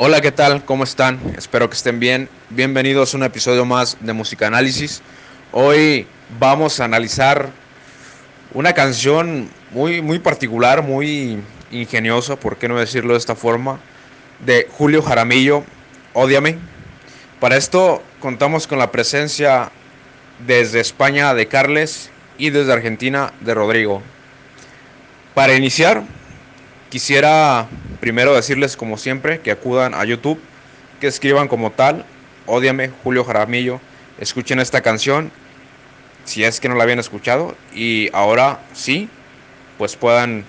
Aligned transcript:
Hola, 0.00 0.20
¿qué 0.20 0.30
tal? 0.30 0.64
¿Cómo 0.64 0.84
están? 0.84 1.18
Espero 1.36 1.68
que 1.68 1.74
estén 1.74 1.98
bien. 1.98 2.28
Bienvenidos 2.50 3.12
a 3.12 3.16
un 3.16 3.24
episodio 3.24 3.64
más 3.64 3.96
de 3.98 4.12
Música 4.12 4.46
Análisis. 4.46 5.02
Hoy 5.50 6.06
vamos 6.38 6.78
a 6.78 6.84
analizar 6.84 7.48
una 8.54 8.74
canción 8.74 9.50
muy, 9.72 10.00
muy 10.00 10.20
particular, 10.20 10.84
muy 10.84 11.42
ingeniosa, 11.72 12.36
por 12.36 12.58
qué 12.58 12.68
no 12.68 12.78
decirlo 12.78 13.14
de 13.14 13.18
esta 13.18 13.34
forma, 13.34 13.80
de 14.46 14.68
Julio 14.70 15.02
Jaramillo, 15.02 15.64
Ódiame. 16.12 16.58
Para 17.40 17.56
esto 17.56 18.00
contamos 18.20 18.68
con 18.68 18.78
la 18.78 18.92
presencia 18.92 19.72
desde 20.46 20.78
España 20.78 21.34
de 21.34 21.48
Carles 21.48 22.12
y 22.38 22.50
desde 22.50 22.72
Argentina 22.72 23.32
de 23.40 23.52
Rodrigo. 23.52 24.00
Para 25.34 25.54
iniciar, 25.54 26.04
quisiera 26.90 27.68
primero 28.00 28.34
decirles 28.34 28.76
como 28.76 28.96
siempre 28.96 29.40
que 29.40 29.50
acudan 29.50 29.94
a 29.94 30.04
YouTube, 30.04 30.40
que 31.00 31.06
escriban 31.06 31.48
como 31.48 31.70
tal, 31.72 32.04
Ódiame, 32.46 32.90
Julio 33.04 33.24
Jaramillo, 33.24 33.80
escuchen 34.18 34.60
esta 34.60 34.80
canción, 34.80 35.30
si 36.24 36.44
es 36.44 36.60
que 36.60 36.68
no 36.68 36.74
la 36.74 36.84
habían 36.84 36.98
escuchado, 36.98 37.54
y 37.74 38.10
ahora 38.12 38.60
sí, 38.72 39.08
pues 39.76 39.96
puedan 39.96 40.44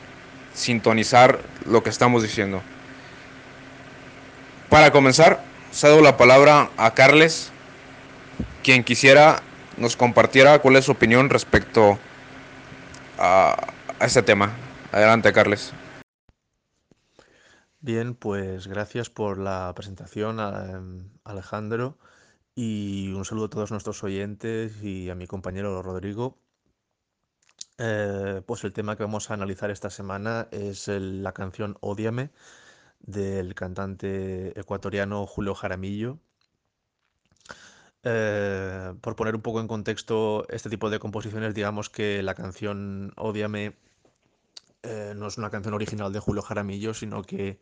sintonizar 0.53 1.39
lo 1.65 1.84
que 1.84 1.89
estamos 1.89 2.23
diciendo. 2.23 2.62
Para 4.70 4.91
comenzar, 4.91 5.43
cedo 5.71 6.01
la 6.01 6.17
palabra 6.17 6.70
a 6.77 6.93
Carles, 6.93 7.51
quien 8.63 8.84
quisiera 8.84 9.41
nos 9.77 9.95
compartiera 9.95 10.59
cuál 10.59 10.76
es 10.76 10.85
su 10.85 10.91
opinión 10.91 11.29
respecto 11.29 11.98
a, 13.17 13.55
a 13.99 14.05
este 14.05 14.21
tema. 14.21 14.51
Adelante, 14.91 15.31
Carles. 15.31 15.74
Bien, 17.82 18.13
pues 18.16 18.68
gracias 18.68 19.10
por 19.10 19.38
la 19.38 19.72
presentación, 19.76 20.40
Alejandro, 21.24 21.98
y 22.54 23.12
un 23.13 23.24
saludo 23.26 23.46
a 23.46 23.49
todos 23.49 23.71
nuestros 23.71 24.04
oyentes 24.04 24.84
y 24.84 25.10
a 25.10 25.16
mi 25.16 25.27
compañero 25.27 25.82
Rodrigo. 25.82 26.38
Eh, 27.77 28.41
pues 28.46 28.63
el 28.66 28.74
tema 28.74 28.98
que 28.98 29.04
vamos 29.04 29.32
a 29.32 29.34
analizar 29.36 29.71
esta 29.71 29.90
semana 29.90 30.49
es 30.52 30.90
la 30.90 31.32
canción 31.34 31.77
Ódiame 31.80 32.32
del 32.99 33.55
cantante 33.55 34.60
ecuatoriano 34.60 35.26
Julio 35.26 35.55
Jaramillo. 35.55 36.20
Eh, 38.04 38.93
por 39.02 39.16
poner 39.16 39.36
un 39.36 39.41
poco 39.41 39.62
en 39.62 39.68
contexto 39.68 40.46
este 40.49 40.70
tipo 40.70 40.90
de 40.90 40.99
composiciones, 40.99 41.54
digamos 41.54 41.90
que 41.90 42.24
la 42.24 42.36
canción 42.36 43.14
Ódiame 43.16 43.77
eh, 44.84 45.13
no 45.16 45.27
es 45.27 45.38
una 45.38 45.49
canción 45.49 45.74
original 45.74 46.13
de 46.13 46.20
Julio 46.20 46.41
Jaramillo, 46.41 46.94
sino 46.94 47.24
que 47.24 47.60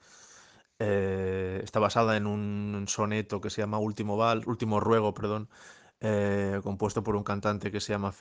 eh, 0.80 1.62
está 1.64 1.80
basada 1.80 2.18
en 2.18 2.28
un 2.28 2.86
soneto 2.88 3.42
que 3.42 3.50
se 3.50 3.62
llama 3.62 3.80
Último 3.80 4.18
Último 4.46 4.80
Ruego, 4.80 5.14
perdón, 5.14 5.50
eh, 6.02 6.60
compuesto 6.64 7.04
por 7.04 7.16
un 7.16 7.24
cantante 7.24 7.72
que 7.72 7.80
se 7.82 7.94
llama 7.94 8.12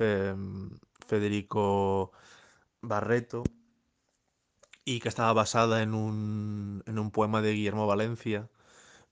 Federico 1.06 2.12
Barreto 2.80 3.42
y 4.84 5.00
que 5.00 5.08
estaba 5.08 5.32
basada 5.32 5.82
en 5.82 5.94
un, 5.94 6.82
en 6.86 6.98
un 6.98 7.10
poema 7.10 7.42
de 7.42 7.52
Guillermo 7.52 7.86
Valencia, 7.86 8.48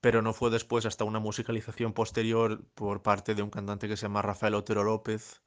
pero 0.01 0.23
no 0.23 0.33
fue 0.35 0.51
después 0.51 0.87
hasta 0.87 1.05
una 1.05 1.21
musicalización 1.21 1.93
posterior 1.95 2.65
por 2.75 3.03
parte 3.03 3.35
de 3.35 3.43
un 3.43 3.51
cantante 3.51 3.89
que 3.89 3.97
se 3.97 4.03
llama 4.05 4.23
Rafael 4.23 4.55
Otero 4.55 4.85
López, 4.85 5.43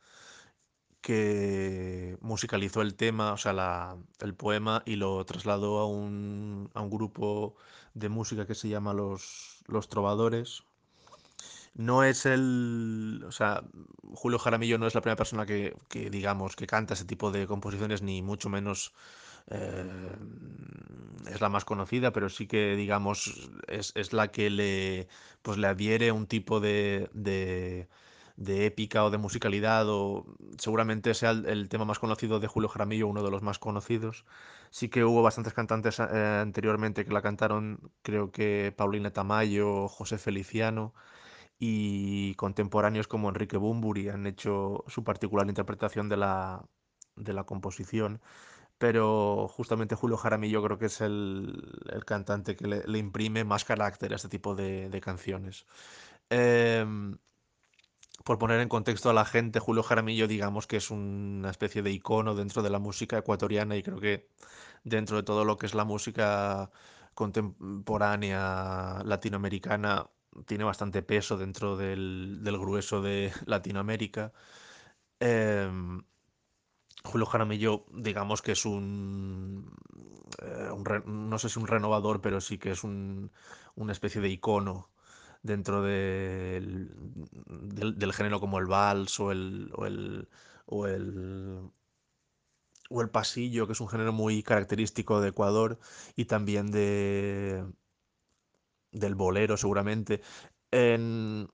que 1.01 2.17
musicalizó 2.21 2.81
el 2.81 2.95
tema, 2.95 3.33
o 3.33 3.37
sea, 3.37 3.95
el 4.19 4.35
poema, 4.35 4.83
y 4.85 4.95
lo 4.95 5.23
trasladó 5.25 5.79
a 5.79 5.87
un, 5.87 6.69
a 6.73 6.81
un 6.81 6.89
grupo 6.89 7.55
de 7.93 8.09
música 8.09 8.45
que 8.45 8.55
se 8.55 8.69
llama 8.69 8.93
Los, 8.93 9.63
Los 9.67 9.89
Trovadores. 9.89 10.63
No 11.75 12.03
es 12.03 12.25
el. 12.25 13.23
O 13.27 13.31
sea, 13.31 13.63
Julio 14.15 14.39
Jaramillo 14.39 14.79
no 14.79 14.87
es 14.87 14.95
la 14.95 15.01
primera 15.01 15.15
persona 15.15 15.45
que, 15.45 15.75
que 15.89 16.09
digamos, 16.09 16.55
que 16.55 16.67
canta 16.67 16.95
ese 16.95 17.05
tipo 17.05 17.31
de 17.31 17.45
composiciones, 17.47 18.01
ni 18.01 18.23
mucho 18.23 18.49
menos 18.49 18.93
eh, 19.51 20.15
es 21.29 21.39
la 21.39 21.49
más 21.49 21.65
conocida, 21.65 22.11
pero 22.11 22.29
sí 22.29 22.47
que, 22.47 22.75
digamos, 22.75 23.49
es, 23.67 23.91
es, 23.95 24.11
la 24.13 24.29
que 24.29 24.49
le, 24.49 25.07
pues, 25.43 25.57
le 25.57 25.67
adhiere 25.67 26.11
un 26.11 26.25
tipo 26.27 26.59
de 26.59 27.87
de 28.37 28.67
épica 28.67 29.03
o 29.03 29.09
de 29.11 29.17
musicalidad, 29.17 29.89
o 29.89 30.25
seguramente 30.59 31.13
sea 31.15 31.31
el, 31.31 31.69
tema 31.69 31.85
más 31.85 31.99
conocido 31.99 32.39
de 32.39 32.47
Julio 32.47 32.69
Jaramillo, 32.69 33.07
uno 33.07 33.23
de 33.23 33.31
los 33.31 33.41
más 33.41 33.59
conocidos. 33.59 34.25
Sí 34.69 34.89
que 34.89 35.03
hubo 35.03 35.23
bastantes 35.23 35.53
cantantes 35.53 35.99
eh, 35.99 36.03
anteriormente 36.41 37.03
que 37.05 37.11
la 37.11 37.21
cantaron, 37.21 37.91
creo 38.03 38.31
que 38.31 38.73
Paulina 38.77 39.11
Tamayo, 39.11 39.87
José 39.87 40.17
Feliciano, 40.19 40.93
y 41.59 42.35
contemporáneos 42.35 43.07
como 43.07 43.29
Enrique 43.29 43.57
Bumburi 43.57 44.09
han 44.09 44.27
hecho 44.27 44.83
su 44.87 45.03
particular 45.03 45.47
interpretación 45.47 46.09
de 46.09 46.17
la, 46.17 46.63
de 47.15 47.33
la 47.33 47.43
composición. 47.45 48.21
Pero 48.77 49.47
justamente 49.49 49.95
Julio 49.95 50.17
Jaramillo 50.17 50.63
creo 50.63 50.77
que 50.77 50.85
es 50.87 51.01
el, 51.01 51.81
el 51.91 52.05
cantante 52.05 52.55
que 52.55 52.67
le, 52.67 52.99
imprime 52.99 53.43
más 53.43 53.65
carácter 53.65 54.13
a 54.13 54.17
este 54.17 54.29
tipo 54.29 54.55
de, 54.55 55.01
canciones. 55.01 55.65
Eh, 56.29 56.85
por 58.23 58.37
poner 58.39 58.59
en 58.59 58.69
contexto 58.69 59.09
a 59.09 59.13
la 59.13 59.25
gente, 59.25 59.59
Julio 59.59 59.83
Jaramillo, 59.83 60.27
digamos 60.27 60.67
que 60.67 60.77
es 60.77 60.91
una 60.91 61.49
especie 61.49 61.81
de 61.81 61.91
icono 61.91 62.35
dentro 62.35 62.61
de 62.61 62.69
la 62.69 62.79
música 62.79 63.17
ecuatoriana 63.17 63.75
y 63.77 63.83
creo 63.83 63.99
que 63.99 64.29
dentro 64.83 65.17
de 65.17 65.23
todo 65.23 65.45
lo 65.45 65.57
que 65.57 65.65
es 65.65 65.75
la 65.75 65.85
música 65.85 66.71
contemporánea 67.13 69.01
latinoamericana 69.05 70.09
tiene 70.45 70.63
bastante 70.63 71.01
peso 71.01 71.37
dentro 71.37 71.77
del, 71.77 72.39
grueso 72.43 73.01
de 73.01 73.31
Latinoamérica. 73.45 74.33
Em, 75.19 76.03
Julio 77.03 77.25
Jaramillo, 77.25 77.85
digamos 77.91 78.41
que 78.41 78.51
es 78.51 78.65
un, 78.65 79.73
eh, 80.41 80.69
no 81.05 81.39
sé 81.39 81.49
si 81.49 81.59
un 81.59 81.67
renovador, 81.67 82.21
pero 82.21 82.41
sí 82.41 82.57
que 82.57 82.71
es 82.71 82.83
un, 82.83 83.31
una 83.75 83.93
especie 83.93 84.21
de 84.21 84.29
icono 84.29 84.89
dentro 85.47 85.81
del, 85.81 86.91
del, 87.47 88.13
género 88.13 88.39
como 88.39 88.59
el 88.59 88.67
vals 88.67 89.19
o 89.19 89.31
el, 89.31 89.71
o 89.73 89.85
el, 89.87 90.29
o 90.65 90.85
el, 90.87 91.71
o 92.89 93.01
el 93.01 93.09
pasillo, 93.09 93.65
que 93.65 93.73
es 93.73 93.81
un 93.81 93.89
género 93.89 94.13
muy 94.13 94.43
característico 94.43 95.21
de 95.21 95.29
Ecuador 95.29 95.79
y 96.15 96.25
también 96.25 96.71
de 96.71 97.65
del 98.91 99.15
bolero 99.15 99.57
seguramente. 99.57 100.21
En, 100.71 101.47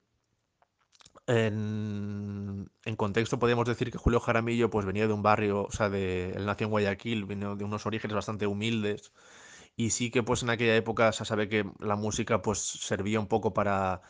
en, 1.26 2.70
en, 2.84 2.96
contexto 2.96 3.38
podríamos 3.38 3.66
decir 3.66 3.90
que 3.90 3.98
Julio 3.98 4.20
Jaramillo 4.20 4.70
pues 4.70 4.86
venía 4.86 5.06
de 5.06 5.12
un 5.12 5.22
barrio, 5.22 5.64
o 5.64 5.70
sea, 5.70 5.88
de, 5.88 6.30
él 6.32 6.46
nació 6.46 6.66
en 6.66 6.70
Guayaquil, 6.72 7.24
vino 7.24 7.56
de 7.56 7.64
unos 7.64 7.86
orígenes 7.86 8.14
bastante 8.14 8.46
humildes 8.46 9.12
y 9.76 9.90
sí 9.90 10.10
que 10.10 10.22
pues 10.22 10.42
en 10.42 10.50
aquella 10.50 10.76
época 10.76 11.12
se 11.12 11.24
sabe 11.24 11.48
que 11.48 11.64
la 11.80 11.96
música 11.96 12.42
pues 12.42 12.58
servía 12.60 13.20
un 13.20 13.26
poco 13.26 13.52
para 13.54 14.02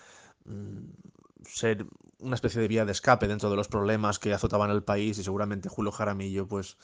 mm, 0.45 0.85
ser 1.47 1.87
una 2.19 2.35
especie 2.37 2.61
de 2.61 2.69
vía 2.69 2.85
de 2.85 2.93
escape 2.93 3.29
dentro 3.29 3.51
de 3.51 3.57
los 3.57 3.69
problemas 3.69 4.19
que 4.19 4.33
azotaban 4.33 4.71
el 4.71 4.83
país 4.85 5.19
y 5.19 5.25
seguramente 5.25 5.69
Julio 5.69 5.93
Jaramillo 5.93 6.47
pues 6.49 6.77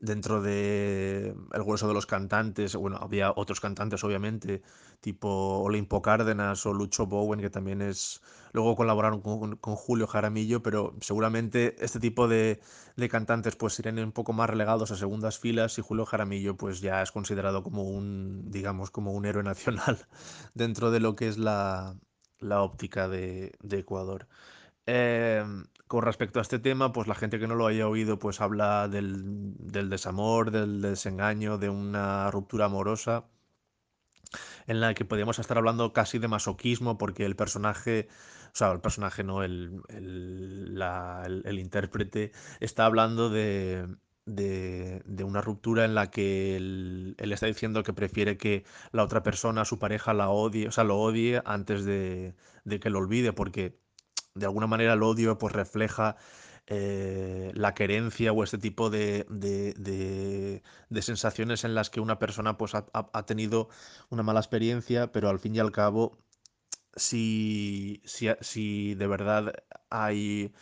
dentro 0.00 0.40
de 0.40 1.34
el 1.52 1.62
grueso 1.62 1.88
de 1.88 1.94
los 1.94 2.06
cantantes, 2.06 2.74
bueno, 2.76 2.98
había 3.00 3.32
otros 3.34 3.60
cantantes 3.60 4.02
obviamente, 4.04 4.62
tipo 5.00 5.28
Olimpo 5.60 6.02
Cárdenas 6.02 6.64
o 6.66 6.72
Lucho 6.72 7.06
Bowen, 7.06 7.40
que 7.40 7.50
también 7.50 7.82
es, 7.82 8.22
luego 8.52 8.76
colaboraron 8.76 9.20
con, 9.20 9.56
Julio 9.76 10.06
Jaramillo, 10.06 10.62
pero 10.62 10.94
seguramente 11.00 11.76
este 11.84 12.00
tipo 12.00 12.28
de, 12.28 12.60
de, 12.96 13.08
cantantes 13.08 13.56
pues 13.56 13.74
serían 13.74 13.98
un 13.98 14.12
poco 14.12 14.32
más 14.32 14.50
relegados 14.50 14.90
a 14.90 14.96
segundas 14.96 15.38
filas 15.38 15.78
y 15.78 15.82
Julio 15.82 16.06
Jaramillo 16.06 16.56
pues 16.56 16.80
ya 16.80 17.02
es 17.02 17.12
considerado 17.12 17.62
como 17.62 17.84
un, 17.84 18.50
digamos, 18.50 18.90
como 18.90 19.12
un 19.12 19.26
héroe 19.26 19.42
nacional 19.44 19.98
dentro 20.54 20.90
de 20.90 21.00
lo 21.00 21.16
que 21.16 21.28
es 21.28 21.38
la, 21.38 21.96
la 22.38 22.62
óptica 22.62 23.08
de, 23.08 23.52
de 23.62 23.78
Ecuador. 23.78 24.28
Eh, 24.92 25.44
con 25.86 26.02
respecto 26.02 26.40
a 26.40 26.42
este 26.42 26.58
tema, 26.58 26.92
pues 26.92 27.06
la 27.06 27.14
gente 27.14 27.38
que 27.38 27.46
no 27.46 27.54
lo 27.54 27.66
haya 27.68 27.86
oído, 27.86 28.18
pues 28.18 28.40
habla 28.40 28.88
del, 28.88 29.54
desamor, 29.88 30.50
del 30.50 30.82
desengaño, 30.82 31.58
de 31.58 31.68
una 31.68 32.28
ruptura 32.32 32.64
amorosa, 32.64 33.26
en 34.66 34.80
la 34.80 34.94
que 34.94 35.04
podríamos 35.04 35.38
estar 35.38 35.58
hablando 35.58 35.92
casi 35.92 36.18
de 36.18 36.26
masoquismo, 36.26 36.98
porque 36.98 37.24
el 37.24 37.36
personaje, 37.36 38.08
o 38.52 38.56
sea, 38.56 38.72
el 38.72 38.80
personaje 38.80 39.22
no, 39.22 39.44
el, 39.44 39.80
el, 39.88 41.58
intérprete, 41.60 42.32
está 42.58 42.84
hablando 42.86 43.30
de, 43.30 43.86
de, 44.26 45.24
una 45.24 45.40
ruptura 45.40 45.84
en 45.84 45.94
la 45.94 46.10
que 46.10 46.56
él, 46.56 47.16
está 47.18 47.46
diciendo 47.46 47.84
que 47.84 47.92
prefiere 47.92 48.36
que 48.36 48.64
la 48.92 49.04
otra 49.04 49.22
persona, 49.22 49.64
su 49.64 49.78
pareja, 49.78 50.14
la 50.14 50.30
odie, 50.30 50.66
o 50.68 50.72
sea, 50.72 50.84
lo 50.84 50.98
odie 50.98 51.42
antes 51.44 51.84
de, 51.84 52.34
de 52.64 52.80
que 52.80 52.90
lo 52.90 52.98
olvide, 52.98 53.32
porque 53.32 53.79
de 54.34 54.46
alguna 54.46 54.66
manera 54.66 54.94
el 54.94 55.02
odio 55.02 55.38
pues 55.38 55.52
refleja 55.52 56.16
eh, 56.66 57.50
la 57.54 57.74
querencia 57.74 58.32
o 58.32 58.44
este 58.44 58.58
tipo 58.58 58.90
de, 58.90 59.26
de, 59.28 60.62
sensaciones 61.02 61.64
en 61.64 61.74
las 61.74 61.90
que 61.90 62.00
una 62.00 62.18
persona 62.18 62.56
pues, 62.56 62.74
ha, 62.74 62.86
ha, 62.92 63.26
tenido 63.26 63.68
una 64.08 64.22
mala 64.22 64.40
experiencia, 64.40 65.10
pero 65.10 65.28
al 65.28 65.40
fin 65.40 65.56
y 65.56 65.58
al 65.58 65.72
cabo, 65.72 66.18
si, 66.94 68.02
si, 68.04 68.28
si 68.40 68.94
de 68.94 69.06
verdad 69.08 69.52
hay 69.90 70.52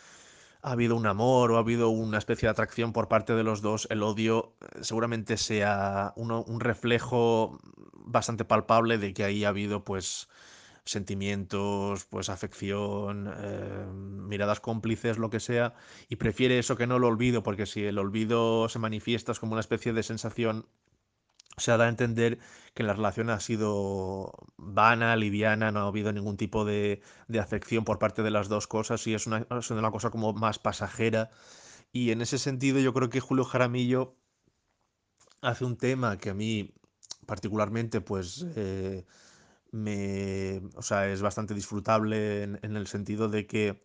ha 0.61 0.71
habido 0.71 0.95
un 0.95 1.07
amor 1.07 1.51
o 1.51 1.57
ha 1.57 1.59
habido 1.59 1.89
una 1.89 2.17
especie 2.17 2.47
de 2.47 2.51
atracción 2.51 2.91
por 2.91 3.07
parte 3.07 3.33
de 3.33 3.43
los 3.43 3.61
dos, 3.61 3.87
el 3.91 4.03
odio 4.03 4.55
eh, 4.61 4.79
seguramente 4.81 5.37
sea 5.37 6.13
un 6.15 6.59
reflejo 6.59 7.59
bastante 7.93 8.45
palpable 8.45 8.97
de 8.97 9.13
que 9.13 9.23
ahí 9.23 9.45
ha 9.45 9.49
habido 9.49 9.83
pues 9.85 10.27
sentimientos, 10.91 12.05
pues 12.05 12.29
afección, 12.29 13.33
eh, 13.37 13.85
miradas 13.93 14.59
cómplices, 14.59 15.17
lo 15.17 15.29
que 15.29 15.39
sea, 15.39 15.73
y 16.07 16.17
prefiere 16.17 16.59
eso 16.59 16.75
que 16.75 16.87
no 16.87 16.99
lo 16.99 17.07
olvido, 17.07 17.43
porque 17.43 17.65
si 17.65 17.85
el 17.85 17.97
olvido 17.97 18.69
se 18.69 18.79
manifiesta 18.79 19.31
es 19.31 19.39
como 19.39 19.53
una 19.53 19.61
especie 19.61 19.93
de 19.93 20.03
sensación 20.03 20.65
se 21.59 21.75
da 21.75 21.85
a 21.85 21.89
entender 21.89 22.39
que 22.73 22.83
la 22.83 22.93
relación 22.93 23.29
ha 23.29 23.39
sido 23.39 24.31
vana, 24.57 25.15
liviana, 25.15 25.71
no 25.71 25.81
ha 25.81 25.87
habido 25.87 26.11
ningún 26.11 26.37
tipo 26.37 26.65
de, 26.65 27.01
afección 27.39 27.83
por 27.83 27.99
parte 27.99 28.23
de 28.23 28.31
las 28.31 28.47
dos 28.49 28.67
cosas 28.67 29.05
y 29.07 29.13
es 29.13 29.27
una, 29.27 29.45
una 29.49 29.91
cosa 29.91 30.09
como 30.09 30.33
más 30.33 30.59
pasajera. 30.59 31.29
Y 31.91 32.11
en 32.11 32.21
ese 32.21 32.37
sentido 32.37 32.79
yo 32.79 32.93
creo 32.93 33.09
que 33.09 33.19
Julio 33.19 33.43
Jaramillo 33.43 34.15
hace 35.41 35.65
un 35.65 35.77
tema 35.77 36.17
que 36.17 36.29
a 36.29 36.33
mí 36.33 36.73
particularmente 37.25 38.01
pues 38.01 38.45
eh, 38.55 39.05
me, 39.71 40.61
o 40.75 40.81
sea, 40.81 41.09
es 41.09 41.21
bastante 41.21 41.53
disfrutable 41.53 42.43
en, 42.43 42.77
el 42.77 42.87
sentido 42.87 43.29
de 43.29 43.47
que 43.47 43.83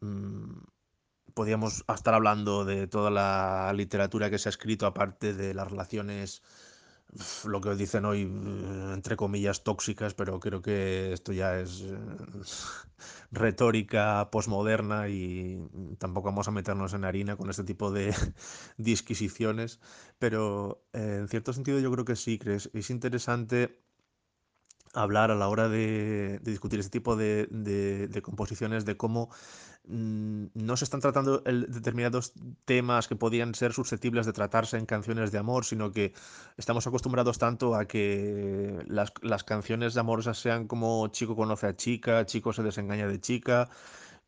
mm, 0.00 0.58
podríamos 1.34 1.84
estar 1.94 2.14
hablando 2.14 2.64
de 2.64 2.86
toda 2.88 3.10
la 3.10 3.72
literatura 3.74 4.30
que 4.30 4.38
se 4.38 4.48
ha 4.48 4.50
escrito 4.50 4.86
aparte 4.86 5.34
de 5.34 5.54
las 5.54 5.70
relaciones 5.70 6.42
lo 7.46 7.60
que 7.60 7.74
dicen 7.74 8.04
hoy, 8.04 8.22
eh, 8.22 8.90
entre 8.92 9.16
comillas, 9.16 9.64
tóxicas, 9.64 10.14
pero 10.14 10.40
creo 10.40 10.60
que 10.60 11.12
esto 11.12 11.32
ya 11.32 11.58
es 11.58 11.82
eh, 11.82 11.96
retórica 13.30 14.30
posmoderna 14.30 15.08
y 15.08 15.58
tampoco 15.98 16.26
vamos 16.26 16.48
a 16.48 16.50
meternos 16.50 16.92
en 16.94 17.04
harina 17.04 17.36
con 17.36 17.50
este 17.50 17.64
tipo 17.64 17.90
de 17.90 18.14
disquisiciones, 18.76 19.80
pero 20.18 20.84
eh, 20.92 21.18
en 21.20 21.28
cierto 21.28 21.52
sentido 21.52 21.78
yo 21.80 21.90
creo 21.92 22.04
que 22.04 22.16
sí, 22.16 22.38
que 22.38 22.56
es, 22.56 22.90
interesante 22.90 23.82
hablar 25.02 25.30
a 25.30 25.34
la 25.34 25.48
hora 25.48 25.68
de, 25.68 26.40
discutir 26.42 26.80
este 26.80 26.90
tipo 26.90 27.16
de, 27.16 28.20
composiciones 28.22 28.84
de 28.84 28.96
cómo 28.96 29.30
Mm, 29.90 30.48
no 30.52 30.76
se 30.76 30.84
están 30.84 31.00
tratando 31.00 31.38
determinados 31.38 32.34
temas 32.66 33.08
que 33.08 33.16
podían 33.16 33.54
ser 33.54 33.72
susceptibles 33.72 34.26
de 34.26 34.34
tratarse 34.34 34.76
en 34.76 34.84
canciones 34.84 35.32
de 35.32 35.38
amor, 35.38 35.64
sino 35.64 35.92
que 35.92 36.12
estamos 36.58 36.86
acostumbrados 36.86 37.38
tanto 37.38 37.74
a 37.74 37.86
que 37.86 38.84
las, 38.86 39.14
las 39.22 39.44
canciones 39.44 39.94
de 39.94 40.00
amor 40.00 40.22
sean 40.34 40.68
como 40.68 41.08
chico 41.08 41.34
conoce 41.34 41.68
a 41.68 41.74
chica, 41.74 42.26
chico 42.26 42.52
se 42.52 42.62
desengaña 42.62 43.08
de 43.08 43.18
chica, 43.18 43.70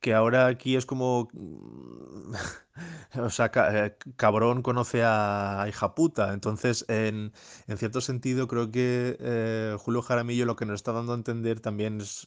que 0.01 0.15
ahora 0.15 0.47
aquí 0.47 0.77
es 0.77 0.87
como, 0.87 1.29
mm, 1.33 2.33
o 3.21 3.31
sea, 3.31 3.51
eh, 3.55 3.97
cabrón 4.17 4.63
conoce 4.63 5.03
a 5.05 5.67
hija 5.69 5.95
puta. 5.95 6.33
Entonces, 6.33 6.85
en, 6.89 7.33
en 7.69 7.79
cierto 7.79 8.01
sentido, 8.01 8.49
creo 8.49 8.71
que 8.71 9.17
eh, 9.21 9.77
Julio 9.79 10.03
Jaramillo 10.03 10.47
lo 10.47 10.57
que 10.57 10.67
nos 10.67 10.77
está 10.77 10.93
dando 10.93 11.13
a 11.13 11.17
entender 11.17 11.61
también 11.61 12.01
es 12.01 12.27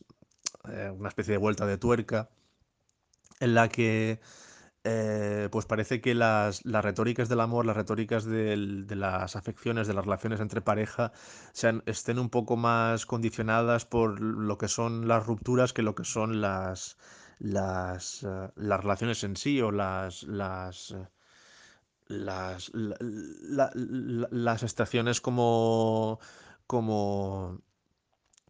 eh, 0.69 0.91
una 0.95 1.09
especie 1.09 1.33
de 1.33 1.37
vuelta 1.39 1.65
de 1.65 1.77
tuerca 1.77 2.29
en 3.39 3.55
la 3.55 3.69
que 3.69 4.19
pues 5.51 5.65
parece 5.65 6.01
que 6.01 6.13
las, 6.13 6.65
las, 6.65 6.83
retóricas 6.83 7.29
del 7.29 7.39
amor, 7.39 7.65
las 7.65 7.77
retóricas 7.77 8.25
de 8.25 8.57
las 8.89 9.35
afecciones, 9.37 9.87
de 9.87 9.93
las 9.93 10.03
relaciones 10.03 10.41
entre 10.41 10.61
pareja, 10.61 11.13
sean, 11.53 11.83
estén 11.85 12.19
un 12.19 12.29
poco 12.29 12.57
más 12.57 13.05
condicionadas 13.05 13.85
por 13.85 14.19
lo 14.19 14.57
que 14.57 14.67
son 14.67 15.07
las 15.07 15.25
rupturas 15.25 15.71
que 15.71 15.83
lo 15.83 15.95
que 15.95 16.03
son 16.03 16.41
las, 16.41 16.97
las, 17.39 18.23
eh, 18.23 18.49
las 18.55 18.81
relaciones 18.81 19.23
en 19.23 19.35
sí 19.35 19.61
o 19.61 19.71
las, 19.71 20.23
las, 20.23 20.91
eh, 20.91 21.07
las, 22.07 22.71
las 22.73 24.63
estaciones 24.63 25.21
como, 25.21 26.19
como 26.67 27.61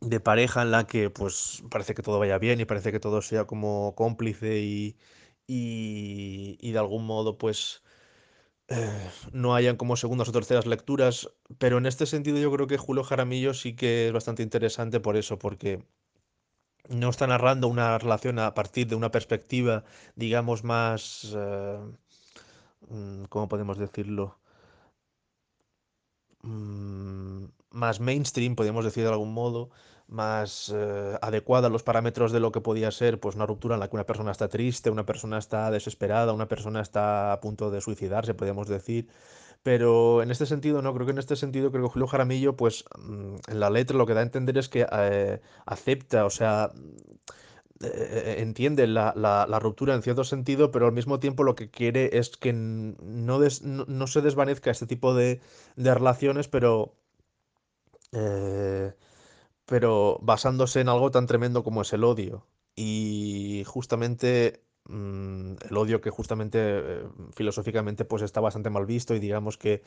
de 0.02 0.20
pareja 0.20 0.62
en 0.64 0.72
la 0.72 0.86
que 0.86 1.10
pues 1.10 1.64
parece 1.70 1.94
que 1.94 2.04
todo 2.04 2.20
vaya 2.20 2.38
bien 2.38 2.60
y 2.60 2.66
parece 2.66 2.92
que 2.92 3.00
todo 3.00 3.22
sea 3.22 3.46
como 3.46 3.96
cómplice 3.96 4.60
y, 4.60 4.98
y, 5.48 6.72
de 6.72 6.80
algún 6.80 7.06
modo 7.06 7.38
pues 7.38 7.84
eh, 8.68 9.10
no 9.32 9.56
hayan 9.56 9.78
como 9.78 9.96
segundas 9.98 10.30
o 10.30 10.32
terceras 10.32 10.66
lecturas, 10.66 11.30
pero 11.58 11.78
en 11.78 11.86
este 11.86 12.06
sentido 12.06 12.38
yo 12.40 12.52
creo 12.52 12.68
que 12.68 12.78
Julio 12.78 13.04
Jaramillo 13.04 13.54
sí 13.54 13.76
que 13.76 14.08
es 14.08 14.14
bastante 14.14 14.44
interesante 14.44 15.00
por 15.00 15.18
eso, 15.18 15.38
porque 15.40 15.84
no 16.90 17.10
está 17.10 17.28
narrando 17.28 17.68
una 17.68 17.98
relación 17.98 18.40
a 18.40 18.54
partir 18.54 18.88
de 18.88 18.96
una 18.96 19.12
perspectiva, 19.12 19.84
digamos, 20.16 20.64
más... 20.64 21.34
Eh, 21.36 21.80
mm, 22.90 23.24
¿Cómo 23.30 23.48
podemos 23.48 23.78
decirlo? 23.78 24.38
Mm, 26.44 27.46
más 27.72 28.00
mainstream, 28.00 28.56
podríamos 28.56 28.86
decir 28.86 29.04
de 29.04 29.10
algún 29.10 29.34
modo, 29.34 29.70
más 30.08 30.72
eh, 30.76 31.18
adecuada 31.22 31.68
a 31.68 31.70
los 31.70 31.84
parámetros 31.84 32.32
de 32.32 32.40
lo 32.40 32.52
que 32.52 32.62
podía 32.62 32.92
ser 32.92 33.20
pues 33.20 33.36
una 33.36 33.46
ruptura 33.46 33.76
en 33.76 33.80
la 33.80 33.90
que 33.90 33.96
una 33.96 34.06
persona 34.06 34.32
está 34.32 34.48
triste, 34.50 34.90
una 34.90 35.06
persona 35.06 35.38
está 35.38 35.72
desesperada, 35.72 36.34
una 36.34 36.48
persona 36.48 36.82
está 36.82 37.32
a 37.34 37.42
punto 37.42 37.72
de 37.72 37.82
suicidarse, 37.82 38.34
podríamos 38.34 38.68
decir. 38.68 39.08
Pero 39.64 40.22
en 40.22 40.32
este 40.32 40.46
sentido, 40.46 40.82
no, 40.82 40.94
creo 40.94 41.06
que 41.06 41.14
en 41.14 41.20
este 41.20 41.36
sentido, 41.38 41.72
creo 41.72 41.84
que 41.84 41.90
Julio 41.90 42.08
Jaramillo, 42.08 42.58
pues 42.58 42.86
mm, 43.00 43.36
en 43.48 43.60
la 43.60 43.70
letra 43.70 43.98
lo 43.98 44.06
que 44.06 44.14
da 44.14 44.20
a 44.20 44.24
entender 44.24 44.58
es 44.58 44.70
que 44.70 44.86
eh, 44.92 45.42
acepta, 45.66 46.26
o 46.26 46.30
sea, 46.30 46.72
eh, 47.82 48.36
entiende 48.40 48.88
la, 48.88 49.14
la, 49.16 49.60
ruptura 49.60 49.96
en 49.96 50.04
cierto 50.04 50.24
sentido, 50.26 50.72
pero 50.72 50.86
al 50.88 50.94
mismo 50.94 51.20
tiempo 51.20 51.44
lo 51.44 51.56
que 51.56 51.70
quiere 51.70 52.18
es 52.18 52.30
que 52.38 52.54
no, 52.54 53.40
no, 53.62 54.08
se 54.08 54.22
desvanezca 54.22 54.72
este 54.72 54.88
tipo 54.88 55.16
de, 55.16 55.42
de 55.76 55.94
relaciones, 55.94 56.48
pero 56.48 56.96
pero 59.66 60.20
basándose 60.22 60.82
en 60.82 60.90
algo 60.90 61.12
tan 61.12 61.26
tremendo 61.28 61.64
como 61.64 61.82
es 61.82 61.94
el 61.94 62.04
odio. 62.04 62.46
Y 62.76 63.64
justamente 63.66 64.64
mm, 64.86 65.54
el 65.70 65.78
odio 65.78 66.02
que 66.02 66.10
justamente 66.10 66.60
eh, 66.62 67.04
filosóficamente 67.36 68.06
pues 68.06 68.24
está 68.24 68.42
bastante 68.42 68.70
mal 68.70 68.86
visto 68.86 69.16
y 69.16 69.20
digamos 69.20 69.58
que 69.58 69.84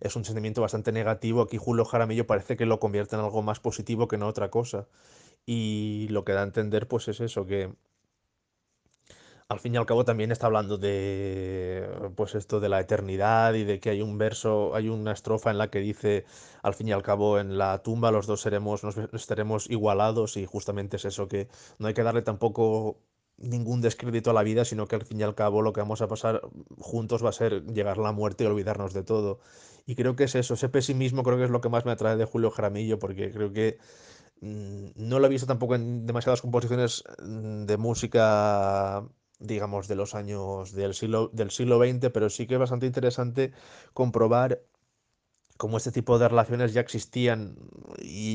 es 0.00 0.16
un 0.16 0.24
sentimiento 0.24 0.60
bastante 0.62 0.92
negativo, 0.92 1.42
aquí 1.42 1.58
Julio 1.58 1.84
Jaramillo 1.84 2.26
parece 2.26 2.56
que 2.56 2.66
lo 2.66 2.80
convierte 2.80 3.16
en 3.16 3.22
algo 3.22 3.42
más 3.42 3.60
positivo 3.60 4.08
que 4.08 4.16
en 4.16 4.22
otra 4.24 4.50
cosa. 4.50 4.88
Y 5.46 6.08
lo 6.10 6.24
que 6.24 6.32
da 6.32 6.40
a 6.42 6.44
entender 6.44 6.88
pues 6.88 7.08
es 7.08 7.20
eso, 7.20 7.46
que 7.46 7.72
al 9.50 9.58
fin 9.58 9.74
y 9.74 9.78
al 9.78 9.86
cabo 9.86 10.04
también 10.04 10.30
está 10.30 10.46
hablando 10.46 10.78
de 10.78 11.88
pues 12.14 12.36
esto 12.36 12.60
de 12.60 12.68
la 12.68 12.78
eternidad 12.80 13.54
y 13.54 13.64
de 13.64 13.80
que 13.80 13.90
hay 13.90 14.00
un 14.00 14.16
verso, 14.16 14.76
hay 14.76 14.88
una 14.88 15.10
estrofa 15.12 15.50
en 15.50 15.58
la 15.58 15.70
que 15.70 15.80
dice 15.80 16.24
al 16.62 16.74
fin 16.74 16.86
y 16.88 16.92
al 16.92 17.02
cabo 17.02 17.38
en 17.40 17.58
la 17.58 17.82
tumba 17.82 18.12
los 18.12 18.28
dos 18.28 18.42
seremos 18.42 18.84
nos 18.84 18.96
estaremos 19.12 19.68
igualados 19.68 20.36
y 20.36 20.46
justamente 20.46 20.98
es 20.98 21.04
eso 21.04 21.26
que 21.26 21.48
no 21.78 21.88
hay 21.88 21.94
que 21.94 22.04
darle 22.04 22.22
tampoco 22.22 23.00
ningún 23.40 23.80
descrédito 23.80 24.30
a 24.30 24.34
la 24.34 24.42
vida, 24.42 24.64
sino 24.64 24.86
que 24.86 24.96
al 24.96 25.04
fin 25.04 25.20
y 25.20 25.22
al 25.22 25.34
cabo 25.34 25.62
lo 25.62 25.72
que 25.72 25.80
vamos 25.80 26.02
a 26.02 26.08
pasar 26.08 26.42
juntos 26.78 27.24
va 27.24 27.30
a 27.30 27.32
ser 27.32 27.64
llegar 27.66 27.98
la 27.98 28.12
muerte 28.12 28.44
y 28.44 28.46
olvidarnos 28.46 28.92
de 28.94 29.02
todo. 29.02 29.40
Y 29.86 29.96
creo 29.96 30.14
que 30.14 30.24
es 30.24 30.34
eso, 30.34 30.54
ese 30.54 30.68
pesimismo 30.68 31.22
creo 31.22 31.38
que 31.38 31.44
es 31.44 31.50
lo 31.50 31.60
que 31.60 31.70
más 31.70 31.84
me 31.84 31.92
atrae 31.92 32.16
de 32.16 32.26
Julio 32.26 32.50
Jaramillo, 32.50 32.98
porque 32.98 33.32
creo 33.32 33.52
que 33.52 33.78
mm, 34.40 34.90
no 34.96 35.18
lo 35.18 35.26
he 35.26 35.30
visto 35.30 35.46
tampoco 35.46 35.74
en 35.74 36.06
demasiadas 36.06 36.42
composiciones 36.42 37.02
mm, 37.22 37.64
de 37.64 37.76
música 37.76 39.04
digamos, 39.40 39.88
de 39.88 39.96
los 39.96 40.14
años 40.14 40.72
del 40.72 40.94
siglo, 40.94 41.30
del 41.32 41.50
siglo 41.50 41.78
XX, 41.78 42.10
pero 42.12 42.28
sí 42.28 42.46
que 42.46 42.54
es 42.54 42.60
bastante 42.60 42.86
interesante 42.86 43.52
comprobar 43.94 44.62
cómo 45.56 45.78
este 45.78 45.92
tipo 45.92 46.18
de 46.18 46.28
relaciones 46.28 46.72
ya 46.72 46.80
existían 46.80 47.56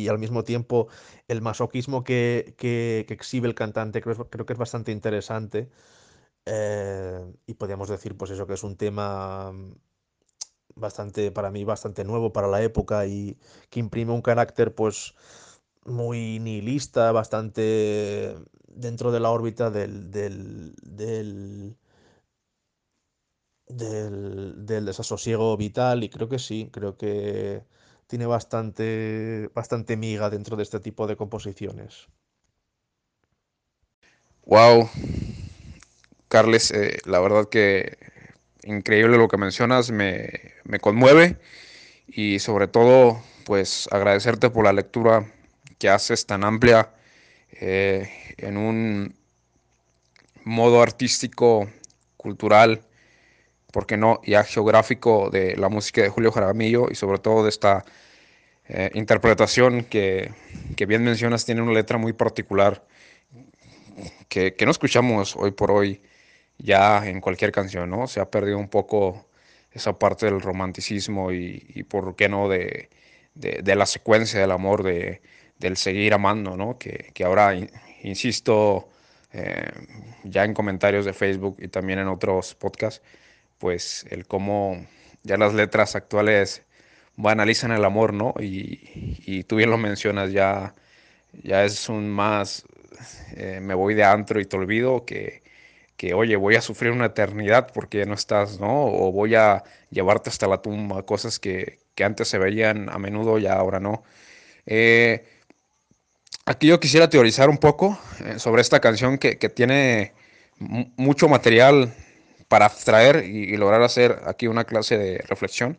y 0.06 0.10
al 0.10 0.20
mismo 0.20 0.44
tiempo 0.44 0.88
el 1.28 1.42
masoquismo 1.42 2.04
que, 2.04 2.56
que, 2.58 3.06
exhibe 3.10 3.48
el 3.48 3.56
cantante 3.56 4.02
creo, 4.02 4.30
creo, 4.30 4.46
que 4.46 4.54
es 4.54 4.60
bastante 4.60 4.92
interesante. 4.92 5.70
Eh, 6.46 7.34
y 7.48 7.56
podríamos 7.56 7.90
decir, 7.90 8.18
pues 8.18 8.32
eso, 8.32 8.48
que 8.48 8.54
es 8.54 8.64
un 8.64 8.78
tema 8.78 9.52
bastante, 10.76 11.32
para 11.32 11.52
mí, 11.52 11.64
bastante 11.64 12.04
nuevo 12.04 12.34
para 12.34 12.48
la 12.48 12.62
época 12.64 13.08
y 13.08 13.38
que 13.70 13.80
imprime 13.80 14.14
un 14.14 14.22
carácter, 14.22 14.76
pues, 14.76 15.16
muy 15.86 16.40
nihilista, 16.40 17.12
bastante 17.12 18.36
dentro 18.68 19.12
de 19.12 19.20
la 19.20 19.32
órbita 19.32 19.72
del, 19.72 20.12
del, 20.12 20.76
del, 20.84 21.78
del, 23.68 24.86
desasosiego 24.86 25.56
vital 25.58 26.04
y 26.04 26.10
creo 26.10 26.30
que 26.30 26.40
sí, 26.40 26.70
creo 26.72 26.98
que 26.98 27.64
tiene 28.08 28.26
bastante, 28.26 29.50
bastante 29.54 29.98
miga 29.98 30.30
dentro 30.30 30.56
de 30.56 30.64
este 30.64 30.80
tipo 30.80 31.08
de 31.08 31.16
composiciones. 31.16 32.08
Wow, 34.46 34.90
Carles, 36.28 36.72
eh, 36.72 37.00
la 37.06 37.20
verdad 37.20 37.50
que 37.50 37.98
increíble 38.64 39.18
lo 39.18 39.28
que 39.28 39.38
mencionas, 39.38 39.92
me, 39.92 40.30
me 40.64 40.80
conmueve 40.80 41.38
y 42.08 42.40
sobre 42.40 42.68
todo 42.68 43.22
pues 43.46 43.88
agradecerte 43.92 44.50
por 44.50 44.66
la 44.66 44.74
lectura 44.74 45.32
que 45.78 45.90
haces 45.90 46.26
tan 46.26 46.44
amplia 46.44 46.92
eh, 47.52 48.10
en 48.38 48.58
un 48.58 49.16
modo 50.44 50.82
artístico, 50.82 51.70
cultural, 52.18 52.82
porque 53.76 53.98
no, 53.98 54.22
ya 54.24 54.46
geográfico 54.46 55.30
de 55.30 55.58
la 55.58 55.68
música 55.68 56.02
de 56.02 56.08
Julio 56.08 56.32
Jaramillo 56.32 56.88
y 56.90 56.96
sobre 56.96 57.20
todo 57.20 57.44
de 57.44 57.50
esta 57.50 57.84
eh, 58.70 58.90
interpretación 58.94 59.84
que, 59.84 60.32
que, 60.78 60.86
bien 60.86 61.04
mencionas 61.04 61.44
tiene 61.44 61.62
una 61.62 61.74
letra 61.74 61.98
muy 61.98 62.14
particular 62.14 62.86
que, 64.30 64.56
que, 64.56 64.64
no 64.64 64.72
escuchamos 64.72 65.36
hoy 65.36 65.52
por 65.52 65.72
hoy 65.72 66.02
ya 66.58 67.06
en 67.06 67.20
cualquier 67.20 67.52
canción, 67.52 67.90
¿no? 67.90 68.08
Se 68.08 68.22
ha 68.22 68.32
perdido 68.32 68.60
un 68.60 68.70
poco 68.70 69.28
esa 69.74 70.00
parte 70.00 70.28
del 70.28 70.40
romanticismo 70.40 71.34
y, 71.34 71.66
y 71.76 71.84
por 71.84 72.16
qué 72.16 72.30
no 72.30 72.48
de, 72.48 72.90
de, 73.34 73.60
de, 73.62 73.76
la 73.76 73.86
secuencia 73.86 74.40
del 74.40 74.52
amor, 74.52 74.84
de, 74.84 75.22
del 75.60 75.76
seguir 75.76 76.14
amando, 76.14 76.56
¿no? 76.56 76.78
Que, 76.78 77.12
que 77.14 77.26
ahora, 77.26 77.54
insisto, 78.04 78.88
eh, 79.34 79.70
ya 80.24 80.46
en 80.46 80.54
comentarios 80.54 81.04
de 81.04 81.12
Facebook 81.12 81.58
y 81.60 81.68
también 81.68 82.00
en 82.00 82.08
otros 82.08 82.56
podcasts, 82.56 83.02
pues 83.66 84.06
el 84.12 84.28
cómo 84.28 84.86
ya 85.24 85.38
las 85.38 85.56
letras 85.56 85.96
actuales 85.96 86.62
banalizan 87.16 87.72
el 87.72 87.84
amor, 87.84 88.14
¿no? 88.14 88.36
Y, 88.40 88.80
y 89.26 89.44
tú 89.44 89.56
bien 89.56 89.72
lo 89.72 89.80
mencionas, 89.80 90.32
ya, 90.32 90.76
ya 91.42 91.64
es 91.66 91.90
un 91.90 92.08
más, 92.08 92.64
eh, 93.36 93.62
me 93.64 93.74
voy 93.74 93.96
de 93.96 94.04
antro 94.04 94.40
y 94.40 94.46
te 94.46 94.56
olvido 94.56 95.04
que, 95.04 95.42
que, 95.98 96.14
oye, 96.14 96.36
voy 96.36 96.58
a 96.58 96.62
sufrir 96.62 96.92
una 96.92 97.08
eternidad 97.08 97.72
porque 97.74 98.06
no 98.06 98.14
estás, 98.14 98.60
¿no? 98.60 98.86
O 98.86 99.12
voy 99.12 99.34
a 99.34 99.64
llevarte 99.90 100.30
hasta 100.30 100.46
la 100.46 100.62
tumba, 100.62 101.02
cosas 101.02 101.40
que, 101.40 101.80
que 101.96 102.04
antes 102.04 102.28
se 102.28 102.38
veían 102.38 102.92
a 102.92 103.00
menudo 103.00 103.40
y 103.40 103.48
ahora 103.48 103.80
no. 103.80 104.04
Eh, 104.68 105.26
aquí 106.46 106.68
yo 106.68 106.80
quisiera 106.80 107.10
teorizar 107.10 107.50
un 107.50 107.58
poco 107.58 107.98
eh, 108.26 108.38
sobre 108.38 108.62
esta 108.62 108.80
canción 108.80 109.18
que, 109.18 109.40
que 109.40 109.50
tiene 109.50 110.14
mucho 110.60 111.28
material 111.28 111.96
para 112.48 112.66
abstraer 112.66 113.26
y, 113.26 113.54
y, 113.54 113.58
lograr 113.58 113.82
hacer 113.82 114.22
aquí 114.26 114.48
una 114.48 114.66
clase 114.66 114.98
de 114.98 115.18
reflexión. 115.20 115.78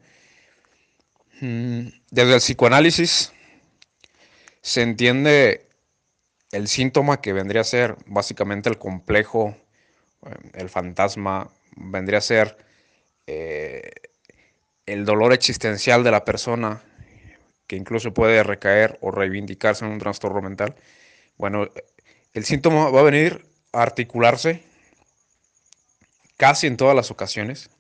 Mm, 1.40 1.88
desde 2.10 2.34
el 2.34 2.40
psicoanálisis 2.40 3.32
se 4.62 4.82
entiende 4.82 5.66
el 6.52 6.68
síntoma 6.68 7.20
que 7.20 7.32
vendría 7.32 7.60
a 7.60 7.64
ser 7.64 7.96
básicamente 8.06 8.68
el 8.68 8.78
complejo, 8.78 9.56
eh, 10.24 10.34
el 10.54 10.68
fantasma, 10.68 11.50
vendría 11.76 12.18
a 12.18 12.22
ser 12.22 12.56
eh, 13.26 13.90
el 14.86 15.04
dolor 15.04 15.32
existencial 15.32 16.04
de 16.04 16.10
la 16.10 16.24
persona 16.24 16.82
que 17.66 17.76
incluso 17.76 18.14
puede 18.14 18.42
recaer 18.42 18.98
o 19.02 19.10
reivindicarse 19.10 19.84
en 19.84 19.90
un 19.90 19.98
trastorno 19.98 20.40
mental. 20.40 20.76
Bueno, 21.36 21.68
el 22.32 22.44
síntoma 22.44 22.90
va 22.90 23.00
a 23.00 23.04
venir 23.04 23.44
a 23.72 23.82
articularse 23.82 24.62
casi 26.36 26.66
en 26.66 26.76
todas 26.76 26.94
las 26.94 27.10
ocasiones, 27.10 27.70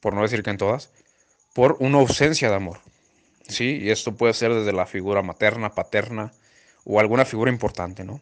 por 0.00 0.14
no 0.14 0.22
decir 0.22 0.42
que 0.42 0.50
en 0.50 0.58
todas, 0.58 0.90
por 1.54 1.76
una 1.80 1.98
ausencia 1.98 2.48
de 2.50 2.56
amor. 2.56 2.80
¿sí? 3.48 3.78
Y 3.80 3.90
esto 3.90 4.16
puede 4.16 4.34
ser 4.34 4.52
desde 4.52 4.72
la 4.72 4.86
figura 4.86 5.22
materna, 5.22 5.74
paterna 5.74 6.32
o 6.84 7.00
alguna 7.00 7.24
figura 7.24 7.50
importante, 7.50 8.04
¿no? 8.04 8.20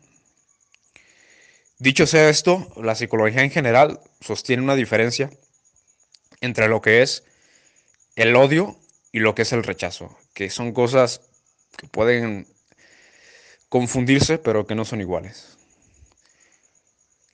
Dicho 1.78 2.06
sea 2.06 2.28
esto, 2.28 2.72
la 2.76 2.94
psicología 2.94 3.42
en 3.42 3.50
general 3.50 4.00
sostiene 4.20 4.62
una 4.62 4.76
diferencia 4.76 5.30
entre 6.40 6.68
lo 6.68 6.80
que 6.80 7.02
es 7.02 7.24
el 8.14 8.36
odio 8.36 8.78
y 9.10 9.18
lo 9.18 9.34
que 9.34 9.42
es 9.42 9.52
el 9.52 9.64
rechazo, 9.64 10.16
que 10.32 10.48
son 10.48 10.72
cosas 10.72 11.22
que 11.76 11.88
pueden 11.88 12.46
confundirse, 13.68 14.38
pero 14.38 14.66
que 14.66 14.76
no 14.76 14.84
son 14.84 15.00
iguales. 15.00 15.58